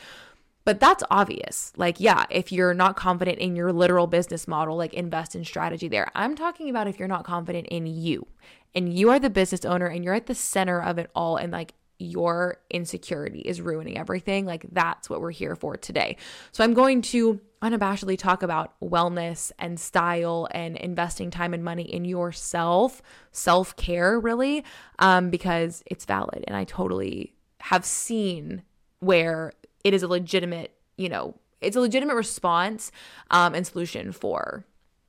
But 0.65 0.81
that's 0.81 1.03
obvious. 1.11 1.73
Like, 1.77 1.99
yeah, 2.01 2.27
if 2.31 2.53
you're 2.53 2.75
not 2.75 2.97
confident 2.97 3.39
in 3.39 3.57
your 3.57 3.73
literal 3.73 4.07
business 4.07 4.47
model, 4.47 4.77
like 4.77 4.95
invest 4.95 5.35
in 5.35 5.45
strategy 5.45 5.89
there. 5.89 6.11
I'm 6.15 6.37
talking 6.37 6.71
about 6.71 6.87
if 6.87 6.99
you're 6.99 7.09
not 7.09 7.25
confident 7.25 7.67
in 7.69 7.87
you 7.87 8.27
and 8.75 8.97
you 8.97 9.11
are 9.11 9.19
the 9.19 9.31
business 9.31 9.65
owner 9.65 9.87
and 9.87 10.05
you're 10.05 10.15
at 10.15 10.27
the 10.27 10.35
center 10.35 10.81
of 10.81 10.99
it 10.99 11.11
all 11.15 11.37
and 11.37 11.53
like 11.53 11.75
your 12.03 12.59
insecurity 12.71 13.41
is 13.41 13.61
ruining 13.61 13.99
everything. 13.99 14.47
Like 14.47 14.67
that's 14.73 15.09
what 15.09 15.21
we're 15.21 15.31
here 15.31 15.57
for 15.57 15.77
today. 15.77 16.17
So 16.53 16.65
I'm 16.65 16.75
going 16.75 17.03
to 17.03 17.41
unabashedly 17.63 18.19
talk 18.19 18.43
about 18.43 18.75
wellness 18.81 19.53
and 19.59 19.79
style 19.79 20.49
and 20.51 20.77
investing 20.77 21.31
time 21.31 21.55
and 21.55 21.65
money 21.65 21.85
in 21.85 22.05
yourself, 22.05 23.01
self 23.31 23.77
care, 23.77 24.19
really, 24.19 24.65
um, 24.99 25.31
because 25.31 25.83
it's 25.87 26.05
valid. 26.05 26.45
And 26.47 26.57
I 26.57 26.65
totally 26.65 27.35
have 27.61 27.85
seen 27.85 28.63
where 28.99 29.53
it 29.85 29.95
is 29.95 30.03
a 30.03 30.09
legitimate, 30.09 30.75
you 30.97 31.09
know, 31.09 31.37
it's 31.61 31.77
a 31.77 31.81
legitimate 31.81 32.17
response 32.17 32.91
um, 33.31 33.55
and 33.55 33.67
solution 33.67 34.11
for 34.13 34.65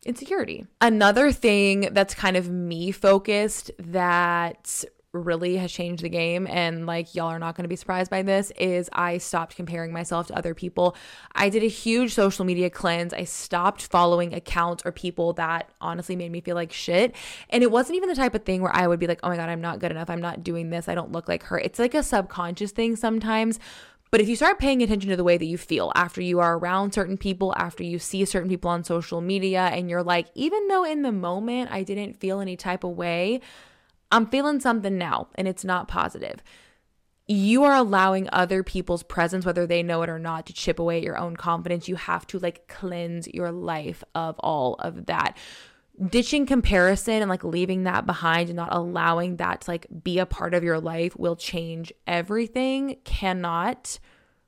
insecurity. 0.05 0.65
Another 0.81 1.31
thing 1.31 1.89
that's 1.91 2.13
kind 2.13 2.37
of 2.37 2.49
me 2.49 2.91
focused 2.91 3.71
that 3.79 4.83
really 5.13 5.57
has 5.57 5.71
changed 5.71 6.03
the 6.03 6.09
game 6.09 6.47
and 6.47 6.87
like 6.87 7.13
y'all 7.13 7.27
are 7.27 7.39
not 7.39 7.55
going 7.55 7.63
to 7.63 7.69
be 7.69 7.75
surprised 7.75 8.09
by 8.09 8.23
this 8.23 8.51
is 8.57 8.89
I 8.91 9.19
stopped 9.19 9.55
comparing 9.55 9.93
myself 9.93 10.27
to 10.27 10.37
other 10.37 10.55
people. 10.55 10.95
I 11.35 11.49
did 11.49 11.63
a 11.63 11.67
huge 11.67 12.13
social 12.13 12.45
media 12.45 12.69
cleanse. 12.69 13.13
I 13.13 13.23
stopped 13.23 13.83
following 13.83 14.33
accounts 14.33 14.83
or 14.85 14.91
people 14.91 15.33
that 15.33 15.69
honestly 15.79 16.15
made 16.15 16.31
me 16.31 16.41
feel 16.41 16.55
like 16.55 16.73
shit. 16.73 17.15
And 17.51 17.61
it 17.61 17.69
wasn't 17.69 17.97
even 17.97 18.09
the 18.09 18.15
type 18.15 18.33
of 18.33 18.43
thing 18.43 18.61
where 18.61 18.75
I 18.75 18.87
would 18.87 18.99
be 18.99 19.07
like, 19.07 19.19
"Oh 19.21 19.29
my 19.29 19.35
god, 19.35 19.49
I'm 19.49 19.61
not 19.61 19.79
good 19.79 19.91
enough. 19.91 20.09
I'm 20.09 20.21
not 20.21 20.43
doing 20.43 20.71
this. 20.71 20.89
I 20.89 20.95
don't 20.95 21.11
look 21.11 21.27
like 21.27 21.43
her." 21.43 21.59
It's 21.59 21.79
like 21.79 21.93
a 21.93 22.01
subconscious 22.01 22.71
thing 22.71 22.95
sometimes. 22.95 23.59
But 24.09 24.21
if 24.21 24.29
you 24.29 24.35
start 24.35 24.59
paying 24.59 24.83
attention 24.83 25.09
to 25.09 25.15
the 25.15 25.23
way 25.23 25.37
that 25.37 25.45
you 25.45 25.57
feel 25.57 25.91
after 25.95 26.21
you 26.21 26.39
are 26.39 26.57
around 26.57 26.93
certain 26.93 27.17
people, 27.17 27.53
after 27.57 27.83
you 27.83 27.97
see 27.97 28.25
certain 28.25 28.49
people 28.49 28.69
on 28.69 28.83
social 28.83 29.21
media, 29.21 29.61
and 29.61 29.89
you're 29.89 30.03
like, 30.03 30.27
even 30.35 30.67
though 30.67 30.83
in 30.83 31.01
the 31.01 31.11
moment 31.11 31.71
I 31.71 31.81
didn't 31.81 32.19
feel 32.19 32.39
any 32.39 32.55
type 32.55 32.83
of 32.83 32.91
way, 32.91 33.41
I'm 34.13 34.27
feeling 34.27 34.59
something 34.59 34.95
now 34.95 35.29
and 35.33 35.47
it's 35.47 35.65
not 35.65 35.87
positive. 35.87 36.43
You 37.27 37.63
are 37.63 37.73
allowing 37.73 38.29
other 38.31 38.61
people's 38.61 39.01
presence, 39.01 39.43
whether 39.43 39.65
they 39.65 39.81
know 39.81 40.03
it 40.03 40.09
or 40.09 40.19
not, 40.19 40.45
to 40.45 40.53
chip 40.53 40.77
away 40.77 40.97
at 40.97 41.03
your 41.03 41.17
own 41.17 41.35
confidence. 41.35 41.87
You 41.87 41.95
have 41.95 42.27
to 42.27 42.37
like 42.37 42.67
cleanse 42.67 43.27
your 43.27 43.51
life 43.51 44.03
of 44.13 44.37
all 44.39 44.75
of 44.75 45.07
that. 45.07 45.35
Ditching 46.09 46.45
comparison 46.45 47.21
and 47.21 47.29
like 47.29 47.43
leaving 47.43 47.83
that 47.83 48.05
behind 48.05 48.49
and 48.49 48.55
not 48.55 48.69
allowing 48.71 49.37
that 49.37 49.61
to 49.61 49.71
like 49.71 49.87
be 50.03 50.19
a 50.19 50.27
part 50.27 50.53
of 50.53 50.63
your 50.63 50.79
life 50.79 51.17
will 51.17 51.35
change 51.35 51.91
everything. 52.05 52.97
Cannot 53.05 53.97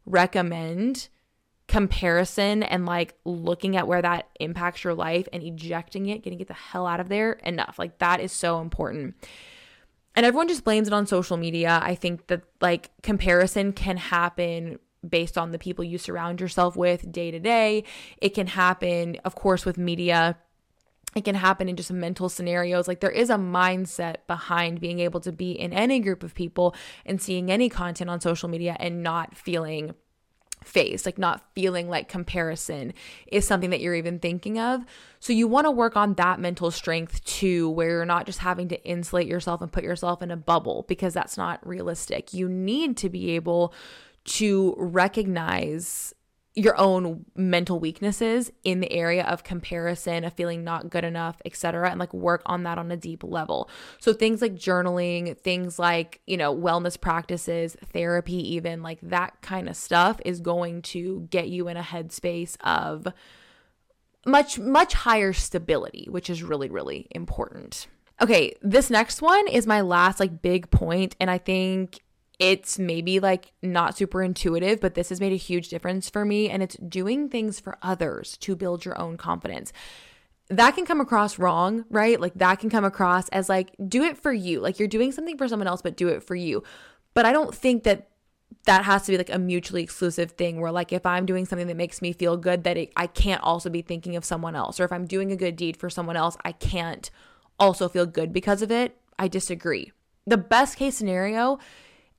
recommend 0.05 1.07
comparison 1.67 2.61
and 2.61 2.85
like 2.85 3.15
looking 3.25 3.75
at 3.77 3.87
where 3.87 4.01
that 4.01 4.29
impacts 4.39 4.83
your 4.83 4.93
life 4.93 5.27
and 5.33 5.41
ejecting 5.41 6.05
it, 6.07 6.21
getting 6.21 6.39
it 6.39 6.47
the 6.47 6.53
hell 6.53 6.85
out 6.85 6.99
of 6.99 7.09
there 7.09 7.33
enough. 7.33 7.79
Like 7.79 7.97
that 7.97 8.19
is 8.19 8.31
so 8.31 8.61
important 8.61 9.15
and 10.15 10.25
everyone 10.25 10.47
just 10.47 10.63
blames 10.63 10.87
it 10.87 10.93
on 10.93 11.05
social 11.07 11.37
media. 11.37 11.79
I 11.81 11.95
think 11.95 12.27
that 12.27 12.43
like 12.61 12.91
comparison 13.01 13.73
can 13.73 13.97
happen 13.97 14.79
based 15.07 15.37
on 15.37 15.51
the 15.51 15.59
people 15.59 15.83
you 15.83 15.97
surround 15.97 16.41
yourself 16.41 16.75
with 16.75 17.11
day 17.11 17.31
to 17.31 17.39
day. 17.39 17.83
It 18.21 18.29
can 18.29 18.47
happen, 18.47 19.17
of 19.25 19.35
course, 19.35 19.65
with 19.65 19.77
media. 19.77 20.37
It 21.15 21.23
can 21.23 21.35
happen 21.35 21.69
in 21.69 21.75
just 21.75 21.91
mental 21.91 22.27
scenarios. 22.27 22.87
Like 22.87 22.99
there 22.99 23.11
is 23.11 23.29
a 23.29 23.35
mindset 23.35 24.17
behind 24.27 24.81
being 24.81 24.99
able 24.99 25.19
to 25.21 25.31
be 25.31 25.51
in 25.51 25.71
any 25.71 25.99
group 25.99 26.23
of 26.23 26.33
people 26.33 26.75
and 27.05 27.21
seeing 27.21 27.51
any 27.51 27.69
content 27.69 28.09
on 28.09 28.19
social 28.19 28.49
media 28.49 28.75
and 28.79 29.03
not 29.03 29.37
feeling 29.37 29.95
face, 30.65 31.05
like 31.05 31.17
not 31.17 31.43
feeling 31.53 31.89
like 31.89 32.09
comparison 32.09 32.93
is 33.27 33.45
something 33.45 33.69
that 33.69 33.81
you're 33.81 33.95
even 33.95 34.19
thinking 34.19 34.59
of. 34.59 34.83
So 35.19 35.33
you 35.33 35.47
want 35.47 35.65
to 35.65 35.71
work 35.71 35.95
on 35.95 36.15
that 36.15 36.39
mental 36.39 36.71
strength 36.71 37.23
too, 37.23 37.69
where 37.69 37.89
you're 37.89 38.05
not 38.05 38.25
just 38.25 38.39
having 38.39 38.67
to 38.69 38.83
insulate 38.83 39.27
yourself 39.27 39.61
and 39.61 39.71
put 39.71 39.83
yourself 39.83 40.21
in 40.21 40.31
a 40.31 40.37
bubble 40.37 40.85
because 40.87 41.13
that's 41.13 41.37
not 41.37 41.65
realistic. 41.65 42.33
You 42.33 42.49
need 42.49 42.97
to 42.97 43.09
be 43.09 43.31
able 43.31 43.73
to 44.25 44.73
recognize 44.77 46.14
your 46.55 46.79
own 46.79 47.25
mental 47.35 47.79
weaknesses 47.79 48.49
in 48.63 48.79
the 48.79 48.91
area 48.91 49.25
of 49.25 49.43
comparison, 49.43 50.23
of 50.23 50.33
feeling 50.33 50.63
not 50.63 50.89
good 50.89 51.03
enough, 51.03 51.41
etc., 51.43 51.89
and 51.89 51.99
like 51.99 52.13
work 52.13 52.41
on 52.45 52.63
that 52.63 52.77
on 52.77 52.89
a 52.91 52.97
deep 52.97 53.23
level. 53.23 53.69
So 53.99 54.13
things 54.13 54.41
like 54.41 54.55
journaling, 54.55 55.37
things 55.37 55.77
like, 55.77 56.21
you 56.25 56.37
know, 56.37 56.55
wellness 56.55 56.99
practices, 56.99 57.75
therapy 57.91 58.55
even, 58.55 58.81
like 58.81 58.99
that 59.01 59.41
kind 59.41 59.67
of 59.67 59.75
stuff 59.75 60.21
is 60.23 60.39
going 60.39 60.81
to 60.83 61.27
get 61.29 61.49
you 61.49 61.67
in 61.67 61.75
a 61.75 61.83
headspace 61.83 62.55
of 62.61 63.07
much 64.25 64.57
much 64.57 64.93
higher 64.93 65.33
stability, 65.33 66.07
which 66.09 66.29
is 66.29 66.41
really 66.41 66.69
really 66.69 67.07
important. 67.11 67.87
Okay, 68.21 68.55
this 68.61 68.89
next 68.89 69.21
one 69.21 69.45
is 69.49 69.67
my 69.67 69.81
last 69.81 70.21
like 70.21 70.41
big 70.41 70.71
point 70.71 71.17
and 71.19 71.29
I 71.29 71.37
think 71.37 71.99
it's 72.39 72.77
maybe 72.77 73.19
like 73.19 73.51
not 73.61 73.97
super 73.97 74.21
intuitive, 74.21 74.81
but 74.81 74.95
this 74.95 75.09
has 75.09 75.19
made 75.19 75.33
a 75.33 75.37
huge 75.37 75.69
difference 75.69 76.09
for 76.09 76.25
me. 76.25 76.49
And 76.49 76.61
it's 76.61 76.75
doing 76.77 77.29
things 77.29 77.59
for 77.59 77.77
others 77.81 78.37
to 78.37 78.55
build 78.55 78.85
your 78.85 78.99
own 78.99 79.17
confidence. 79.17 79.71
That 80.49 80.75
can 80.75 80.85
come 80.85 81.01
across 81.01 81.39
wrong, 81.39 81.85
right? 81.89 82.19
Like 82.19 82.35
that 82.35 82.59
can 82.59 82.69
come 82.69 82.85
across 82.85 83.29
as 83.29 83.49
like, 83.49 83.75
do 83.87 84.03
it 84.03 84.17
for 84.17 84.31
you. 84.31 84.59
Like 84.59 84.79
you're 84.79 84.87
doing 84.87 85.11
something 85.11 85.37
for 85.37 85.47
someone 85.47 85.67
else, 85.67 85.81
but 85.81 85.97
do 85.97 86.07
it 86.09 86.23
for 86.23 86.35
you. 86.35 86.63
But 87.13 87.25
I 87.25 87.31
don't 87.31 87.55
think 87.55 87.83
that 87.83 88.09
that 88.65 88.83
has 88.85 89.03
to 89.03 89.11
be 89.11 89.17
like 89.17 89.29
a 89.29 89.39
mutually 89.39 89.83
exclusive 89.83 90.31
thing 90.31 90.59
where 90.59 90.71
like 90.71 90.91
if 90.91 91.05
i'm 91.05 91.25
doing 91.25 91.45
something 91.45 91.67
that 91.67 91.77
makes 91.77 92.01
me 92.01 92.13
feel 92.13 92.37
good 92.37 92.63
that 92.63 92.77
it, 92.77 92.91
i 92.95 93.07
can't 93.07 93.41
also 93.43 93.69
be 93.69 93.81
thinking 93.81 94.15
of 94.15 94.25
someone 94.25 94.55
else 94.55 94.79
or 94.79 94.85
if 94.85 94.91
i'm 94.91 95.05
doing 95.05 95.31
a 95.31 95.35
good 95.35 95.55
deed 95.55 95.77
for 95.77 95.89
someone 95.89 96.15
else 96.15 96.37
i 96.45 96.51
can't 96.51 97.09
also 97.59 97.87
feel 97.87 98.05
good 98.05 98.31
because 98.33 98.61
of 98.61 98.71
it 98.71 98.97
i 99.17 99.27
disagree 99.27 99.91
the 100.25 100.37
best 100.37 100.77
case 100.77 100.95
scenario 100.95 101.59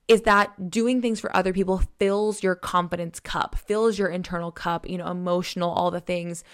is 0.08 0.22
that 0.22 0.70
doing 0.70 1.02
things 1.02 1.18
for 1.18 1.34
other 1.34 1.52
people 1.52 1.82
fills 1.98 2.42
your 2.42 2.54
confidence 2.54 3.18
cup, 3.18 3.56
fills 3.56 3.98
your 3.98 4.08
internal 4.08 4.52
cup, 4.52 4.88
you 4.88 4.98
know, 4.98 5.08
emotional, 5.08 5.70
all 5.70 5.90
the 5.90 6.00
things. 6.00 6.44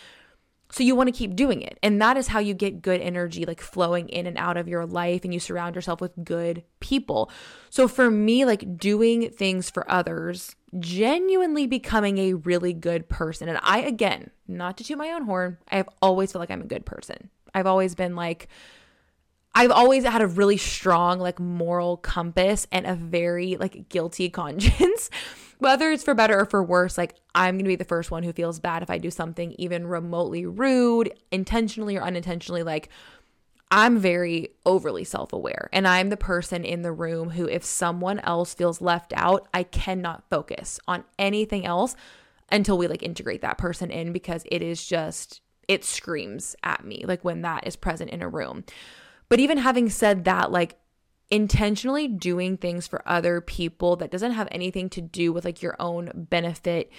So 0.70 0.82
you 0.82 0.96
want 0.96 1.08
to 1.08 1.12
keep 1.12 1.36
doing 1.36 1.60
it. 1.60 1.78
And 1.82 2.00
that 2.00 2.16
is 2.16 2.28
how 2.28 2.38
you 2.38 2.54
get 2.54 2.80
good 2.80 3.02
energy 3.02 3.44
like 3.44 3.60
flowing 3.60 4.08
in 4.08 4.26
and 4.26 4.38
out 4.38 4.56
of 4.56 4.68
your 4.68 4.86
life 4.86 5.22
and 5.22 5.34
you 5.34 5.38
surround 5.38 5.74
yourself 5.74 6.00
with 6.00 6.12
good 6.24 6.62
people. 6.80 7.30
So 7.68 7.86
for 7.86 8.10
me, 8.10 8.46
like 8.46 8.78
doing 8.78 9.28
things 9.28 9.68
for 9.68 9.90
others, 9.90 10.56
genuinely 10.78 11.66
becoming 11.66 12.16
a 12.16 12.32
really 12.32 12.72
good 12.72 13.10
person. 13.10 13.50
And 13.50 13.58
I, 13.62 13.80
again, 13.80 14.30
not 14.48 14.78
to 14.78 14.84
toot 14.84 14.96
my 14.96 15.10
own 15.10 15.24
horn, 15.24 15.58
I 15.68 15.76
have 15.76 15.90
always 16.00 16.32
felt 16.32 16.40
like 16.40 16.50
I'm 16.50 16.62
a 16.62 16.66
good 16.66 16.86
person. 16.86 17.28
I've 17.54 17.66
always 17.66 17.94
been 17.94 18.16
like, 18.16 18.48
I've 19.54 19.70
always 19.70 20.04
had 20.04 20.22
a 20.22 20.26
really 20.26 20.56
strong 20.56 21.18
like 21.18 21.38
moral 21.38 21.98
compass 21.98 22.66
and 22.72 22.86
a 22.86 22.94
very 22.94 23.56
like 23.56 23.88
guilty 23.88 24.30
conscience. 24.30 25.10
Whether 25.58 25.92
it's 25.92 26.02
for 26.02 26.14
better 26.14 26.40
or 26.40 26.44
for 26.44 26.62
worse, 26.64 26.98
like 26.98 27.14
I'm 27.34 27.54
going 27.54 27.64
to 27.64 27.68
be 27.68 27.76
the 27.76 27.84
first 27.84 28.10
one 28.10 28.24
who 28.24 28.32
feels 28.32 28.58
bad 28.58 28.82
if 28.82 28.90
I 28.90 28.98
do 28.98 29.10
something 29.10 29.54
even 29.58 29.86
remotely 29.86 30.44
rude, 30.44 31.12
intentionally 31.30 31.96
or 31.96 32.02
unintentionally 32.02 32.64
like 32.64 32.88
I'm 33.72 33.98
very 33.98 34.50
overly 34.66 35.02
self 35.02 35.32
aware, 35.32 35.70
and 35.72 35.88
I'm 35.88 36.10
the 36.10 36.16
person 36.18 36.62
in 36.62 36.82
the 36.82 36.92
room 36.92 37.30
who, 37.30 37.48
if 37.48 37.64
someone 37.64 38.18
else 38.18 38.52
feels 38.52 38.82
left 38.82 39.14
out, 39.16 39.48
I 39.54 39.62
cannot 39.62 40.28
focus 40.28 40.78
on 40.86 41.04
anything 41.18 41.64
else 41.64 41.96
until 42.50 42.76
we 42.76 42.86
like 42.86 43.02
integrate 43.02 43.40
that 43.40 43.56
person 43.56 43.90
in 43.90 44.12
because 44.12 44.44
it 44.52 44.60
is 44.60 44.86
just, 44.86 45.40
it 45.68 45.84
screams 45.84 46.54
at 46.62 46.84
me 46.84 47.04
like 47.06 47.24
when 47.24 47.40
that 47.42 47.66
is 47.66 47.76
present 47.76 48.10
in 48.10 48.20
a 48.20 48.28
room. 48.28 48.64
But 49.32 49.40
even 49.40 49.56
having 49.56 49.88
said 49.88 50.24
that, 50.24 50.52
like 50.52 50.76
intentionally 51.30 52.06
doing 52.06 52.58
things 52.58 52.86
for 52.86 53.00
other 53.08 53.40
people 53.40 53.96
that 53.96 54.10
doesn't 54.10 54.32
have 54.32 54.46
anything 54.50 54.90
to 54.90 55.00
do 55.00 55.32
with 55.32 55.46
like 55.46 55.62
your 55.62 55.74
own 55.80 56.10
benefit, 56.28 56.92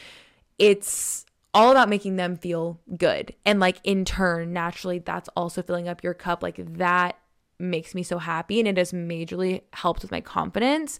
it's 0.57 1.27
all 1.53 1.69
about 1.69 1.89
making 1.89 2.15
them 2.15 2.35
feel 2.35 2.81
good. 2.97 3.35
And 3.45 3.59
like 3.59 3.77
in 3.83 4.03
turn, 4.03 4.51
naturally, 4.51 4.97
that's 4.97 5.29
also 5.35 5.61
filling 5.61 5.87
up 5.87 6.03
your 6.03 6.15
cup. 6.15 6.41
Like 6.41 6.55
that 6.77 7.19
makes 7.59 7.93
me 7.93 8.01
so 8.01 8.17
happy. 8.17 8.57
And 8.57 8.67
it 8.67 8.77
has 8.77 8.93
majorly 8.93 9.61
helped 9.71 10.01
with 10.01 10.09
my 10.09 10.19
confidence. 10.19 10.97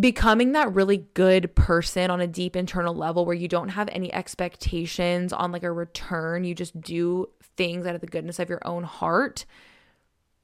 Becoming 0.00 0.50
that 0.50 0.74
really 0.74 1.06
good 1.14 1.54
person 1.54 2.10
on 2.10 2.20
a 2.20 2.26
deep 2.26 2.56
internal 2.56 2.92
level 2.92 3.24
where 3.24 3.36
you 3.36 3.46
don't 3.46 3.68
have 3.68 3.88
any 3.92 4.12
expectations 4.12 5.32
on 5.32 5.52
like 5.52 5.62
a 5.62 5.70
return, 5.70 6.42
you 6.42 6.56
just 6.56 6.80
do 6.80 7.28
things 7.56 7.86
out 7.86 7.94
of 7.94 8.00
the 8.00 8.08
goodness 8.08 8.40
of 8.40 8.48
your 8.48 8.66
own 8.66 8.82
heart. 8.82 9.44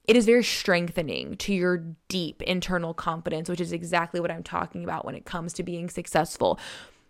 It 0.08 0.16
is 0.16 0.26
very 0.26 0.42
strengthening 0.42 1.36
to 1.36 1.54
your 1.54 1.84
deep 2.08 2.42
internal 2.42 2.94
confidence, 2.94 3.48
which 3.48 3.60
is 3.60 3.72
exactly 3.72 4.18
what 4.18 4.32
I'm 4.32 4.42
talking 4.42 4.82
about 4.82 5.04
when 5.04 5.14
it 5.14 5.24
comes 5.24 5.52
to 5.52 5.62
being 5.62 5.88
successful 5.88 6.58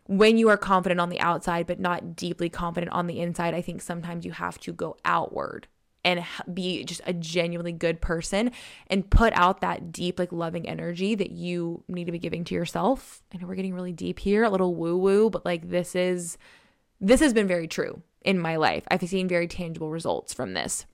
when 0.09 0.39
you 0.39 0.49
are 0.49 0.57
confident 0.57 1.01
on 1.01 1.11
the 1.11 1.21
outside, 1.21 1.67
but 1.67 1.79
not 1.79 2.17
deeply 2.17 2.49
confident 2.49 2.93
on 2.93 3.07
the 3.07 3.21
inside, 3.21 3.55
I 3.55 3.61
think 3.61 3.83
sometimes 3.83 4.25
you 4.25 4.33
have 4.33 4.59
to 4.61 4.73
go 4.73 4.97
outward 5.05 5.69
and 6.03 6.25
be 6.53 6.83
just 6.85 7.03
a 7.07 7.13
genuinely 7.13 7.73
good 7.73 8.01
person 8.01 8.51
and 8.87 9.11
put 9.11 9.35
out 9.35 9.61
that 9.61 9.93
deep, 9.93 10.19
like 10.19 10.33
loving 10.33 10.67
energy 10.67 11.15
that 11.15 11.31
you 11.31 11.85
need 11.89 12.07
to 12.07 12.13
be 12.13 12.19
giving 12.19 12.43
to 12.45 12.55
yourself. 12.55 13.23
I 13.35 13.37
know 13.37 13.47
we're 13.47 13.55
getting 13.55 13.75
really 13.75 13.93
deep 13.93 14.19
here, 14.19 14.45
a 14.45 14.51
little 14.51 14.75
woo 14.75 14.97
woo, 14.97 15.29
but 15.29 15.45
like 15.45 15.69
this 15.69 15.95
is, 15.95 16.39
this 17.03 17.21
has 17.21 17.35
been 17.35 17.47
very 17.47 17.69
true 17.69 18.01
in 18.23 18.39
my 18.39 18.57
life. 18.57 18.85
I've 18.91 19.07
seen 19.07 19.29
very 19.29 19.47
tangible 19.47 19.91
results 19.91 20.33
from 20.33 20.55
this 20.55 20.87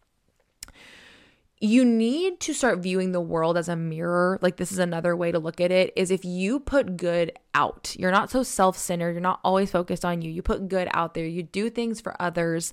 you 1.61 1.84
need 1.84 2.40
to 2.40 2.52
start 2.52 2.80
viewing 2.80 3.12
the 3.12 3.20
world 3.20 3.56
as 3.56 3.68
a 3.68 3.76
mirror. 3.76 4.38
Like, 4.42 4.56
this 4.56 4.73
is 4.73 4.78
another 4.78 5.16
way 5.16 5.32
to 5.32 5.38
look 5.38 5.61
at 5.61 5.70
it 5.70 5.92
is 5.96 6.11
if 6.11 6.25
you 6.25 6.61
put 6.61 6.96
good 6.96 7.32
out, 7.54 7.94
you're 7.99 8.11
not 8.11 8.30
so 8.30 8.42
self 8.42 8.76
centered, 8.76 9.12
you're 9.12 9.20
not 9.20 9.40
always 9.44 9.70
focused 9.70 10.04
on 10.04 10.20
you, 10.20 10.30
you 10.30 10.42
put 10.42 10.68
good 10.68 10.88
out 10.92 11.14
there, 11.14 11.26
you 11.26 11.42
do 11.42 11.70
things 11.70 12.00
for 12.00 12.20
others. 12.20 12.73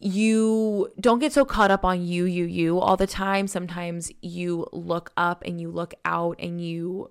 You 0.00 0.92
don't 1.00 1.18
get 1.18 1.32
so 1.32 1.44
caught 1.44 1.70
up 1.70 1.84
on 1.84 2.04
you, 2.04 2.24
you, 2.24 2.44
you 2.44 2.78
all 2.78 2.96
the 2.96 3.06
time. 3.06 3.46
Sometimes 3.46 4.12
you 4.20 4.66
look 4.72 5.10
up 5.16 5.42
and 5.46 5.60
you 5.60 5.70
look 5.70 5.94
out 6.04 6.36
and 6.38 6.60
you 6.60 7.10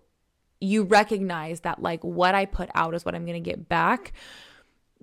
you 0.60 0.84
recognize 0.84 1.62
that 1.62 1.82
like 1.82 2.02
what 2.04 2.36
I 2.36 2.46
put 2.46 2.70
out 2.74 2.94
is 2.94 3.04
what 3.04 3.16
I'm 3.16 3.26
going 3.26 3.42
to 3.42 3.50
get 3.50 3.68
back 3.68 4.14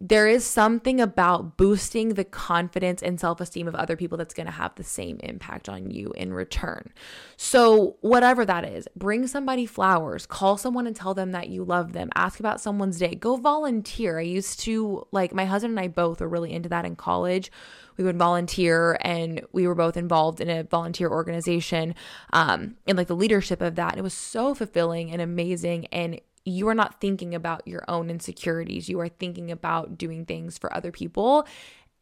there 0.03 0.27
is 0.27 0.47
something 0.47 0.99
about 0.99 1.59
boosting 1.59 2.15
the 2.15 2.25
confidence 2.25 3.03
and 3.03 3.21
self 3.21 3.39
esteem 3.39 3.69
of 3.69 3.75
other 3.75 3.97
people 3.97 4.17
that's 4.17 4.33
going 4.33 4.47
to 4.47 4.53
have 4.53 4.75
the 4.77 4.85
same 4.85 5.19
impact 5.23 5.69
on 5.69 5.91
you 5.91 6.13
in 6.17 6.33
return. 6.33 6.93
So, 7.37 7.97
whatever 8.01 8.47
that 8.47 8.65
is, 8.65 8.89
bring 8.97 9.27
somebody 9.27 9.67
flowers, 9.67 10.25
call 10.25 10.57
someone 10.57 10.87
and 10.87 10.97
tell 10.97 11.13
them 11.13 11.33
that 11.33 11.51
you 11.51 11.65
love 11.65 11.93
them, 11.93 12.09
ask 12.15 12.41
about 12.41 12.63
someone's 12.63 12.99
day, 12.99 13.15
go 13.15 13.37
volunteer. 13.37 14.19
I 14.19 14.23
used 14.23 14.61
to, 14.61 15.07
like, 15.13 15.35
my 15.35 15.45
husband 15.45 15.73
and 15.73 15.81
I 15.81 15.89
both 15.89 16.21
were 16.21 16.29
really 16.29 16.53
into 16.53 16.71
that 16.71 16.87
in 16.87 16.97
college. 16.97 17.53
We 17.99 18.05
would 18.05 18.19
volunteer 18.19 18.97
and 19.03 19.43
we 19.53 19.67
were 19.67 19.75
both 19.75 19.99
involved 19.99 20.41
in 20.41 20.49
a 20.49 20.65
volunteer 20.65 21.11
organization 21.11 21.95
um, 22.33 22.77
in 22.87 22.97
like 22.97 23.09
the 23.09 23.17
leadership 23.17 23.61
of 23.61 23.75
that. 23.75 23.93
And 23.93 23.99
it 23.99 24.03
was 24.03 24.15
so 24.15 24.55
fulfilling 24.55 25.13
and 25.13 25.21
amazing. 25.21 25.85
And 25.89 26.19
you 26.45 26.69
are 26.69 26.75
not 26.75 27.01
thinking 27.01 27.35
about 27.35 27.67
your 27.67 27.85
own 27.89 28.11
insecurities. 28.11 28.89
You 28.89 29.01
are 29.01 29.09
thinking 29.09 29.51
about 29.51 29.99
doing 29.99 30.25
things 30.25 30.59
for 30.59 30.75
other 30.75 30.91
people. 30.91 31.47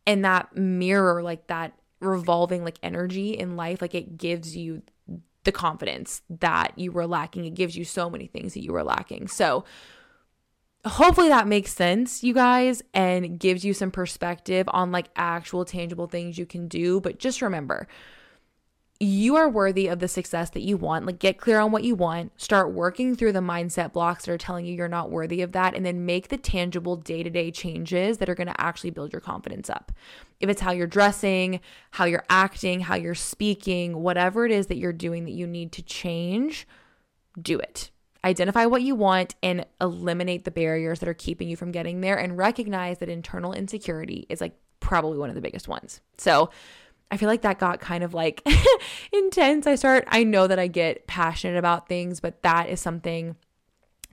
And 0.07 0.25
that 0.25 0.57
mirror, 0.57 1.23
like 1.23 1.49
that 1.49 1.75
revolving 2.01 2.65
like 2.65 2.79
energy 2.83 3.31
in 3.31 3.57
life, 3.57 3.83
like 3.83 3.95
it 3.95 4.17
gives 4.17 4.57
you 4.57 4.83
the 5.45 5.53
confidence 5.53 6.23
that 6.29 6.73
you 6.77 6.93
were 6.93 7.07
lacking. 7.07 7.45
It 7.45 7.55
gives 7.55 7.77
you 7.77 7.85
so 7.85 8.09
many 8.09 8.27
things 8.27 8.55
that 8.55 8.63
you 8.63 8.73
were 8.73 8.85
lacking. 8.85 9.29
So, 9.29 9.65
hopefully 10.85 11.29
that 11.29 11.47
makes 11.47 11.73
sense, 11.75 12.23
you 12.23 12.33
guys, 12.33 12.83
and 12.95 13.39
gives 13.39 13.65
you 13.65 13.75
some 13.75 13.91
perspective 13.91 14.69
on 14.73 14.93
like 14.93 15.09
actual 15.17 15.65
tangible 15.65 16.07
things 16.07 16.39
you 16.39 16.47
can 16.47 16.69
do. 16.69 17.01
But 17.01 17.19
just 17.19 17.43
remember, 17.43 17.89
you 19.01 19.37
are 19.37 19.49
worthy 19.49 19.87
of 19.87 20.01
the 20.01 20.09
success 20.09 20.51
that 20.51 20.63
you 20.63 20.77
want. 20.77 21.07
Like, 21.07 21.21
get 21.21 21.39
clear 21.39 21.61
on 21.61 21.71
what 21.71 21.85
you 21.85 21.95
want, 21.95 22.33
start 22.41 22.73
working 22.73 23.15
through 23.15 23.33
the 23.33 23.39
mindset 23.39 23.93
blocks 23.93 24.25
that 24.25 24.33
are 24.33 24.39
telling 24.39 24.67
you 24.67 24.75
you're 24.75 24.89
not 24.89 25.11
worthy 25.11 25.41
of 25.41 25.53
that, 25.53 25.75
and 25.75 25.87
then 25.87 26.05
make 26.05 26.29
the 26.29 26.37
tangible 26.37 26.97
day 26.97 27.23
to 27.23 27.31
day 27.31 27.53
changes 27.53 28.19
that 28.19 28.29
are 28.29 28.35
going 28.35 28.49
to 28.49 28.61
actually 28.61 28.91
build 28.91 29.13
your 29.13 29.21
confidence 29.21 29.71
up. 29.71 29.93
If 30.41 30.51
it's 30.51 30.61
how 30.61 30.73
you're 30.73 30.89
dressing, 30.89 31.61
how 31.93 32.07
you're 32.07 32.25
acting, 32.29 32.81
how 32.81 32.97
you're 32.97 33.15
speaking, 33.15 34.03
whatever 34.03 34.45
it 34.45 34.51
is 34.51 34.67
that 34.67 34.79
you're 34.79 34.93
doing 34.93 35.25
that 35.27 35.33
you 35.33 35.47
need 35.47 35.71
to 35.73 35.83
change, 35.83 36.67
do 37.41 37.59
it. 37.61 37.91
Identify 38.25 38.67
what 38.67 38.83
you 38.83 38.97
want 38.97 39.37
and 39.45 39.65
eliminate 39.81 40.45
the 40.45 40.51
barriers 40.51 40.99
that 40.99 41.09
are 41.09 41.15
keeping 41.15 41.49
you 41.49 41.57
from 41.57 41.71
getting 41.71 42.01
there, 42.01 42.19
and 42.19 42.37
recognize 42.37 42.99
that 42.99 43.09
internal 43.09 43.53
insecurity 43.53 44.27
is 44.29 44.41
like 44.41 44.59
probably 44.81 45.19
one 45.19 45.29
of 45.29 45.37
the 45.37 45.41
biggest 45.41 45.69
ones. 45.69 46.01
So, 46.17 46.51
I 47.11 47.17
feel 47.17 47.29
like 47.29 47.43
that 47.43 47.59
got 47.59 47.81
kind 47.81 48.05
of 48.05 48.15
like 48.15 48.47
intense. 49.13 49.67
I 49.67 49.77
start, 49.77 50.05
I 50.09 50.25
know 50.25 50.47
that 50.47 50.59
I 50.59 50.67
get 50.67 51.07
passionate 51.07 51.57
about 51.57 51.89
things, 51.89 52.21
but 52.21 52.43
that 52.43 52.69
is 52.69 52.81
something 52.81 53.37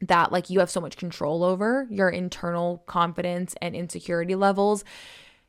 that 0.01 0.31
like 0.31 0.49
you 0.49 0.59
have 0.59 0.69
so 0.69 0.81
much 0.81 0.97
control 0.97 1.43
over 1.43 1.87
your 1.89 2.09
internal 2.09 2.83
confidence 2.85 3.55
and 3.61 3.75
insecurity 3.75 4.35
levels. 4.35 4.83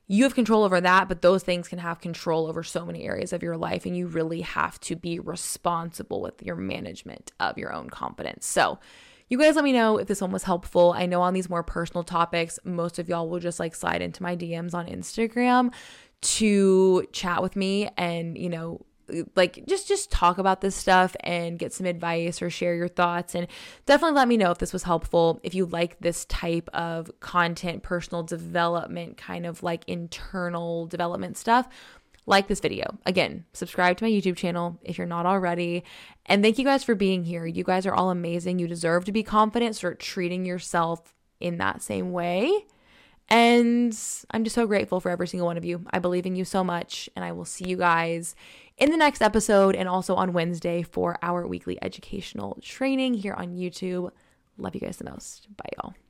You 0.09 0.23
have 0.23 0.37
control 0.37 0.63
over 0.63 0.81
that, 0.81 1.09
but 1.09 1.23
those 1.23 1.43
things 1.43 1.67
can 1.67 1.81
have 1.81 2.01
control 2.01 2.47
over 2.47 2.63
so 2.63 2.87
many 2.87 3.05
areas 3.05 3.33
of 3.33 3.43
your 3.43 3.57
life, 3.57 3.85
and 3.87 3.97
you 3.97 4.07
really 4.07 4.43
have 4.43 4.79
to 4.83 4.95
be 4.95 5.19
responsible 5.19 6.23
with 6.23 6.41
your 6.43 6.55
management 6.55 7.33
of 7.41 7.59
your 7.59 7.73
own 7.73 7.91
confidence. 7.91 8.47
So, 8.47 8.79
you 9.29 9.39
guys 9.39 9.57
let 9.57 9.65
me 9.65 9.73
know 9.73 9.99
if 9.99 10.07
this 10.07 10.21
one 10.21 10.31
was 10.31 10.45
helpful. 10.45 10.95
I 10.97 11.07
know 11.07 11.21
on 11.21 11.35
these 11.35 11.51
more 11.51 11.65
personal 11.65 12.05
topics, 12.05 12.61
most 12.63 13.01
of 13.01 13.09
y'all 13.09 13.29
will 13.29 13.41
just 13.41 13.59
like 13.59 13.75
slide 13.75 14.01
into 14.01 14.23
my 14.23 14.37
DMs 14.37 14.73
on 14.73 14.87
Instagram 14.87 15.73
to 16.27 17.07
chat 17.13 17.43
with 17.43 17.57
me 17.57 17.89
and, 17.97 18.37
you 18.37 18.49
know, 18.49 18.85
like 19.37 19.65
just 19.67 19.87
just 19.87 20.11
talk 20.11 20.39
about 20.39 20.61
this 20.61 20.75
stuff 20.75 21.15
and 21.21 21.59
get 21.59 21.73
some 21.73 21.87
advice 21.87 22.43
or 22.43 22.51
share 22.51 22.75
your 22.75 22.89
thoughts. 22.89 23.35
And 23.35 23.47
definitely 23.87 24.17
let 24.17 24.29
me 24.29 24.37
know 24.37 24.51
if 24.51 24.59
this 24.59 24.73
was 24.73 24.83
helpful 24.83 25.41
if 25.43 25.55
you 25.55 25.67
like 25.67 26.01
this 26.01 26.25
type 26.25 26.69
of 26.75 27.11
content 27.21 27.83
personal 27.83 28.23
development 28.23 29.17
kind 29.17 29.47
of 29.47 29.63
like 29.63 29.85
internal 29.87 30.87
development 30.87 31.37
stuff 31.37 31.69
like 32.27 32.49
this 32.49 32.59
video. 32.59 32.99
Again 33.07 33.45
subscribe 33.53 33.97
to 33.99 34.05
my 34.05 34.11
youtube 34.11 34.37
channel 34.37 34.79
if 34.83 34.99
you're 34.99 35.07
not 35.07 35.27
already. 35.27 35.85
And 36.27 36.43
thank 36.43 36.59
you 36.59 36.65
guys 36.65 36.83
for 36.83 36.97
being 36.97 37.23
here. 37.23 37.47
You 37.47 37.63
guys 37.63 37.87
are 37.87 37.95
all 37.95 38.11
amazing. 38.11 38.59
You 38.59 38.67
deserve 38.67 39.05
to 39.05 39.13
be 39.13 39.23
confident. 39.23 39.77
Start 39.77 40.01
treating 40.01 40.45
yourself 40.45 41.15
in 41.39 41.59
that 41.59 41.83
same 41.83 42.11
way 42.11 42.67
and 43.29 43.99
I'm 44.31 44.45
just 44.45 44.55
so 44.55 44.67
grateful 44.67 45.01
for 45.01 45.11
every 45.11 45.27
single 45.27 45.47
one 45.47 45.57
of 45.57 45.65
you. 45.65 45.85
I 45.91 45.99
believe 45.99 46.27
in 46.27 46.37
you 46.37 46.45
so 46.45 46.63
much. 46.63 47.11
And 47.17 47.25
I 47.25 47.33
will 47.33 47.45
see 47.45 47.69
you 47.69 47.77
guys 47.77 48.37
in 48.79 48.91
the 48.91 48.97
next 48.97 49.21
episode 49.21 49.75
and 49.75 49.89
also 49.89 50.15
on 50.15 50.33
Wednesday 50.33 50.83
for 50.83 51.19
our 51.23 51.47
weekly 51.47 51.79
educational 51.83 52.59
training 52.63 53.15
here 53.15 53.35
on 53.35 53.55
YouTube. 53.55 54.11
Love 54.59 54.75
you 54.75 54.81
guys 54.81 54.99
the 54.99 55.11
most. 55.11 55.49
Bye, 55.57 55.71
y'all. 55.77 56.06